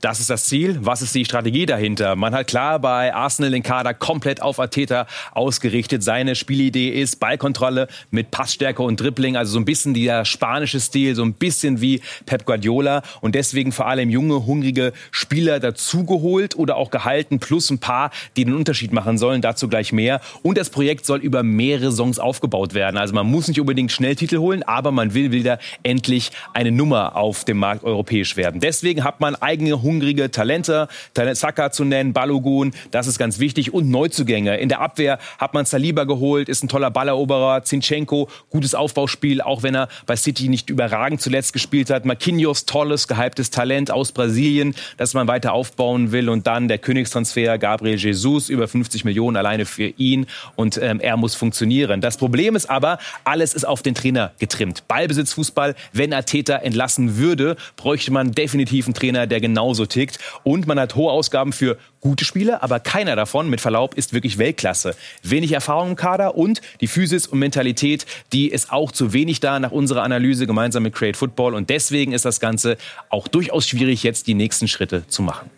Das 0.00 0.18
ist 0.18 0.30
das 0.30 0.46
Ziel. 0.46 0.78
Was 0.80 1.02
ist 1.02 1.14
die 1.14 1.26
Strategie 1.26 1.66
dahinter? 1.66 2.16
Man 2.16 2.34
hat 2.34 2.46
klar 2.46 2.78
bei 2.78 3.14
Arsenal 3.14 3.50
den 3.50 3.62
Kader 3.62 3.92
komplett 3.92 4.40
auf 4.40 4.58
Ateta 4.58 5.06
ausgerichtet. 5.32 6.02
Seine 6.02 6.36
Spielidee 6.36 6.88
ist 6.88 7.20
Ballkontrolle 7.20 7.86
mit 8.10 8.30
Passstärke 8.30 8.82
und 8.82 8.98
Dribbling, 8.98 9.36
also 9.36 9.52
so 9.52 9.58
ein 9.58 9.66
bisschen 9.66 9.92
dieser 9.92 10.24
spanische 10.24 10.80
Stil, 10.80 11.14
so 11.14 11.22
ein 11.22 11.34
bisschen 11.34 11.82
wie 11.82 12.00
Pep 12.24 12.46
Guardiola 12.46 13.02
und 13.20 13.34
deswegen 13.34 13.72
vor 13.72 13.88
allem 13.88 14.08
junge, 14.08 14.46
hungrige 14.46 14.94
Spieler 15.10 15.60
dazugeholt 15.60 16.56
oder 16.56 16.76
auch 16.76 16.90
gehalten, 16.90 17.38
plus 17.38 17.68
ein 17.68 17.78
paar, 17.78 18.10
die 18.38 18.46
den 18.46 18.54
Unterschied 18.54 18.94
machen 18.94 19.18
sollen. 19.18 19.42
Dazu 19.42 19.68
gleich 19.68 19.92
mehr. 19.92 20.22
Und 20.40 20.56
das 20.56 20.70
Projekt 20.70 21.04
soll 21.04 21.18
über 21.18 21.42
mehrere 21.42 21.92
Songs 21.92 22.18
aufgebaut 22.18 22.72
werden. 22.72 22.96
Also 22.96 23.12
man 23.12 23.26
muss 23.26 23.48
nicht 23.48 23.60
unbedingt 23.60 23.92
Schnelltitel 23.92 24.38
holen, 24.38 24.62
aber 24.62 24.92
man 24.92 25.12
will 25.12 25.30
wieder 25.30 25.58
endlich 25.82 26.30
eine 26.54 26.72
Nummer 26.72 27.16
auf 27.16 27.44
dem 27.44 27.58
Markt 27.58 27.84
europäisch 27.84 28.38
werden. 28.38 28.62
Deswegen 28.62 29.04
hat 29.04 29.20
man 29.20 29.34
eigene 29.34 29.82
hungrige 29.90 30.30
Talente, 30.30 30.88
Talent 31.14 31.36
Saka 31.36 31.72
zu 31.72 31.84
nennen, 31.84 32.12
Balogun, 32.12 32.72
das 32.92 33.08
ist 33.08 33.18
ganz 33.18 33.40
wichtig 33.40 33.74
und 33.74 33.90
Neuzugänge. 33.90 34.56
In 34.58 34.68
der 34.68 34.80
Abwehr 34.80 35.18
hat 35.38 35.52
man 35.52 35.64
Saliba 35.64 36.04
geholt, 36.04 36.48
ist 36.48 36.62
ein 36.62 36.68
toller 36.68 36.90
Balleroberer, 36.90 37.64
Zinchenko, 37.64 38.28
gutes 38.50 38.74
Aufbauspiel, 38.74 39.40
auch 39.40 39.62
wenn 39.62 39.74
er 39.74 39.88
bei 40.06 40.14
City 40.14 40.48
nicht 40.48 40.70
überragend 40.70 41.20
zuletzt 41.20 41.52
gespielt 41.52 41.90
hat. 41.90 42.04
Marquinhos, 42.04 42.66
tolles, 42.66 43.08
gehyptes 43.08 43.50
Talent 43.50 43.90
aus 43.90 44.12
Brasilien, 44.12 44.74
das 44.96 45.14
man 45.14 45.26
weiter 45.26 45.52
aufbauen 45.52 46.12
will 46.12 46.28
und 46.28 46.46
dann 46.46 46.68
der 46.68 46.78
Königstransfer 46.78 47.58
Gabriel 47.58 47.96
Jesus, 47.96 48.48
über 48.48 48.68
50 48.68 49.04
Millionen 49.04 49.36
alleine 49.36 49.66
für 49.66 49.88
ihn 49.96 50.26
und 50.54 50.78
ähm, 50.80 51.00
er 51.00 51.16
muss 51.16 51.34
funktionieren. 51.34 52.00
Das 52.00 52.16
Problem 52.16 52.54
ist 52.54 52.70
aber, 52.70 52.98
alles 53.24 53.54
ist 53.54 53.64
auf 53.64 53.82
den 53.82 53.94
Trainer 53.94 54.32
getrimmt. 54.38 54.86
Ballbesitzfußball, 54.86 55.74
wenn 55.92 56.12
Ateta 56.12 56.56
entlassen 56.56 57.16
würde, 57.16 57.56
bräuchte 57.76 58.12
man 58.12 58.32
definitiv 58.32 58.86
einen 58.86 58.94
Trainer, 58.94 59.26
der 59.26 59.40
genauso 59.40 59.79
tickt. 59.86 60.18
Und 60.42 60.66
man 60.66 60.78
hat 60.78 60.94
hohe 60.94 61.10
Ausgaben 61.10 61.52
für 61.52 61.78
gute 62.00 62.24
Spieler, 62.24 62.62
aber 62.62 62.80
keiner 62.80 63.16
davon, 63.16 63.48
mit 63.50 63.60
Verlaub, 63.60 63.94
ist 63.94 64.12
wirklich 64.12 64.38
Weltklasse. 64.38 64.96
Wenig 65.22 65.52
Erfahrung 65.52 65.90
im 65.90 65.96
Kader 65.96 66.36
und 66.36 66.60
die 66.80 66.86
Physis 66.86 67.26
und 67.26 67.38
Mentalität, 67.38 68.06
die 68.32 68.48
ist 68.48 68.72
auch 68.72 68.92
zu 68.92 69.12
wenig 69.12 69.40
da 69.40 69.60
nach 69.60 69.72
unserer 69.72 70.02
Analyse 70.02 70.46
gemeinsam 70.46 70.82
mit 70.82 70.94
Create 70.94 71.16
Football. 71.16 71.54
Und 71.54 71.70
deswegen 71.70 72.12
ist 72.12 72.24
das 72.24 72.40
Ganze 72.40 72.76
auch 73.08 73.28
durchaus 73.28 73.66
schwierig, 73.66 74.02
jetzt 74.02 74.26
die 74.26 74.34
nächsten 74.34 74.68
Schritte 74.68 75.06
zu 75.08 75.22
machen. 75.22 75.50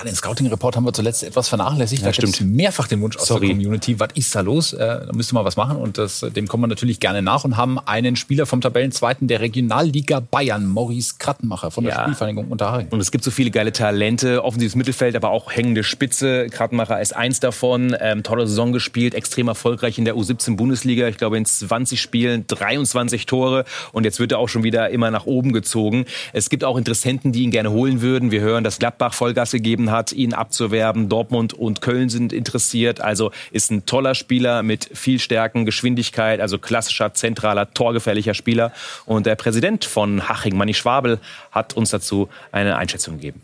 Ja, 0.00 0.06
den 0.06 0.14
Scouting-Report 0.14 0.76
haben 0.76 0.84
wir 0.84 0.94
zuletzt 0.94 1.22
etwas 1.22 1.48
vernachlässigt. 1.48 2.00
Ja, 2.00 2.08
da 2.08 2.14
stimmt. 2.14 2.40
mehrfach 2.56 2.88
den 2.88 3.02
Wunsch 3.02 3.18
aus 3.18 3.26
Sorry. 3.26 3.48
der 3.48 3.56
Community. 3.56 4.00
Was 4.00 4.08
ist 4.14 4.34
da 4.34 4.40
los? 4.40 4.72
Äh, 4.72 4.78
da 4.78 5.10
müsste 5.12 5.34
man 5.34 5.44
was 5.44 5.56
machen 5.58 5.76
und 5.76 5.98
das, 5.98 6.20
dem 6.34 6.48
kommen 6.48 6.62
wir 6.62 6.68
natürlich 6.68 7.00
gerne 7.00 7.20
nach 7.20 7.44
und 7.44 7.58
haben 7.58 7.78
einen 7.78 8.16
Spieler 8.16 8.46
vom 8.46 8.62
Tabellenzweiten 8.62 9.28
der 9.28 9.40
Regionalliga 9.40 10.20
Bayern, 10.20 10.66
Maurice 10.66 11.16
Krattenmacher 11.18 11.70
von 11.70 11.84
der 11.84 11.92
Ja. 11.92 12.02
Spielvereinigung 12.04 12.48
Unterhaching. 12.48 12.88
Und 12.88 13.00
es 13.00 13.10
gibt 13.10 13.24
so 13.24 13.30
viele 13.30 13.50
geile 13.50 13.72
Talente, 13.72 14.42
offensives 14.42 14.74
Mittelfeld, 14.74 15.16
aber 15.16 15.30
auch 15.30 15.52
hängende 15.52 15.82
Spitze. 15.84 16.46
Krattenmacher 16.48 16.98
ist 16.98 17.14
eins 17.14 17.40
davon. 17.40 17.94
Ähm, 18.00 18.22
tolle 18.22 18.46
Saison 18.46 18.72
gespielt, 18.72 19.14
extrem 19.14 19.48
erfolgreich 19.48 19.98
in 19.98 20.06
der 20.06 20.14
U17-Bundesliga. 20.16 21.08
Ich 21.08 21.18
glaube, 21.18 21.36
in 21.36 21.44
20 21.44 22.00
Spielen 22.00 22.46
23 22.46 23.26
Tore. 23.26 23.66
Und 23.92 24.04
jetzt 24.04 24.18
wird 24.18 24.32
er 24.32 24.38
auch 24.38 24.48
schon 24.48 24.62
wieder 24.62 24.88
immer 24.88 25.10
nach 25.10 25.26
oben 25.26 25.52
gezogen. 25.52 26.06
Es 26.32 26.48
gibt 26.48 26.64
auch 26.64 26.78
Interessenten, 26.78 27.32
die 27.32 27.42
ihn 27.42 27.50
gerne 27.50 27.70
holen 27.70 28.00
würden. 28.00 28.30
Wir 28.30 28.40
hören, 28.40 28.64
dass 28.64 28.78
Gladbach 28.78 29.12
Vollgas 29.12 29.50
gegeben 29.50 29.89
hat, 29.90 30.12
ihn 30.12 30.34
abzuwerben. 30.34 31.08
Dortmund 31.08 31.54
und 31.54 31.80
Köln 31.80 32.08
sind 32.08 32.32
interessiert. 32.32 33.00
Also 33.00 33.30
ist 33.50 33.70
ein 33.70 33.86
toller 33.86 34.14
Spieler 34.14 34.62
mit 34.62 34.90
viel 34.94 35.18
Stärken, 35.18 35.64
Geschwindigkeit, 35.64 36.40
also 36.40 36.58
klassischer, 36.58 37.14
zentraler, 37.14 37.72
torgefährlicher 37.72 38.34
Spieler. 38.34 38.72
Und 39.06 39.26
der 39.26 39.36
Präsident 39.36 39.84
von 39.84 40.28
Haching, 40.28 40.56
Manni 40.56 40.74
Schwabel, 40.74 41.18
hat 41.50 41.76
uns 41.76 41.90
dazu 41.90 42.28
eine 42.52 42.76
Einschätzung 42.76 43.16
gegeben. 43.16 43.42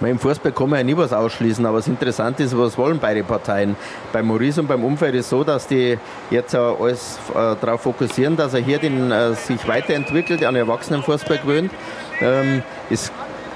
Im 0.00 0.18
Fußball 0.20 0.52
kann 0.52 0.70
man 0.70 0.78
ja 0.78 0.84
nie 0.84 0.96
was 0.96 1.12
ausschließen, 1.12 1.66
aber 1.66 1.78
das 1.78 1.88
Interessante 1.88 2.44
ist, 2.44 2.56
was 2.56 2.78
wollen 2.78 3.00
beide 3.00 3.24
Parteien. 3.24 3.74
Bei 4.12 4.22
Maurice 4.22 4.60
und 4.60 4.68
beim 4.68 4.84
Umfeld 4.84 5.16
ist 5.16 5.28
so, 5.28 5.42
dass 5.42 5.66
die 5.66 5.98
jetzt 6.30 6.54
äh, 6.54 6.58
alles 6.58 7.18
äh, 7.30 7.56
darauf 7.60 7.80
fokussieren, 7.80 8.36
dass 8.36 8.54
er 8.54 8.60
hier 8.60 8.78
den, 8.78 9.10
äh, 9.10 9.34
sich 9.34 9.66
weiterentwickelt, 9.66 10.44
an 10.44 10.54
Erwachsenenfußball 10.54 11.38
gewöhnt. 11.38 11.72
Ähm, 12.20 12.62
ist 12.90 13.12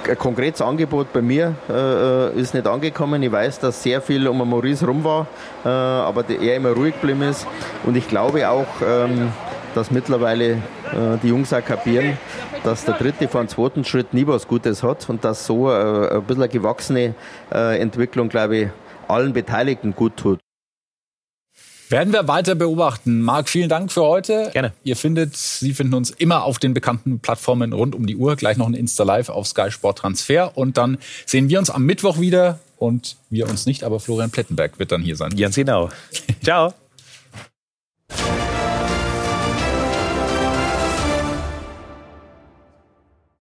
ein 0.09 0.19
konkretes 0.19 0.61
Angebot 0.61 1.13
bei 1.13 1.23
mir 1.23 1.55
äh, 1.69 2.39
ist 2.39 2.55
nicht 2.55 2.67
angekommen. 2.67 3.23
Ich 3.23 3.33
weiß, 3.33 3.61
dass 3.61 3.83
sehr 3.83 4.01
viel 4.01 4.27
um 4.29 4.39
Maurice 4.49 4.87
rum 4.87 5.05
war, 5.05 5.27
äh, 5.65 5.69
aber 5.69 6.25
er 6.29 6.57
immer 6.57 6.71
ruhig 6.71 6.95
geblieben 7.01 7.23
ist. 7.23 7.47
Und 7.85 7.97
ich 7.97 8.09
glaube 8.09 8.49
auch, 8.49 8.67
ähm, 8.85 9.33
dass 9.75 9.91
mittlerweile 9.91 10.53
äh, 10.53 10.59
die 11.23 11.29
Jungs 11.29 11.53
auch 11.53 11.65
kapieren, 11.65 12.19
dass 12.65 12.85
der 12.85 12.95
dritte 12.95 13.27
dem 13.27 13.49
zweiten 13.49 13.85
Schritt 13.85 14.15
nie 14.15 14.27
was 14.27 14.47
Gutes 14.47 14.83
hat 14.83 15.09
und 15.09 15.25
dass 15.25 15.47
so 15.47 15.71
äh, 15.71 16.15
ein 16.15 16.23
bisschen 16.23 16.43
eine 16.43 16.53
gewachsene 16.53 17.15
äh, 17.53 17.79
Entwicklung, 17.81 18.29
glaube 18.29 18.57
ich, 18.57 18.69
allen 19.09 19.33
Beteiligten 19.33 19.95
gut 19.95 20.17
tut. 20.17 20.39
Werden 21.93 22.15
wir 22.15 22.27
weiter 22.27 22.55
beobachten. 22.55 23.21
Marc, 23.21 23.51
vielen 23.51 23.69
Dank 23.69 23.93
für 23.93 24.01
heute. 24.01 24.49
Gerne. 24.55 24.73
Ihr 24.83 24.97
findet, 24.97 25.37
Sie 25.37 25.75
finden 25.75 25.93
uns 25.93 26.09
immer 26.11 26.45
auf 26.45 26.59
den 26.59 26.73
bekannten 26.73 27.21
Plattformen 27.21 27.75
rund 27.75 27.95
um 27.95 28.07
die 28.07 28.17
Uhr. 28.17 28.35
Gleich 28.37 28.57
noch 28.57 28.67
ein 28.67 28.73
Insta 28.73 29.05
Live 29.05 29.29
auf 29.29 29.47
Sky 29.47 29.71
Sport 29.71 29.99
Transfer. 29.99 30.57
Und 30.57 30.79
dann 30.79 30.97
sehen 31.27 31.51
wir 31.51 31.59
uns 31.59 31.69
am 31.69 31.85
Mittwoch 31.85 32.19
wieder. 32.19 32.61
Und 32.79 33.17
wir 33.29 33.47
uns 33.47 33.67
nicht, 33.67 33.85
aber 33.85 34.01
Florian 34.01 34.31
Plettenberg 34.31 34.79
wird 34.79 34.91
dann 34.91 35.03
hier 35.03 35.17
sein. 35.17 35.37
Ganz 35.37 35.55
genau. 35.55 35.91
Ciao. 36.43 36.73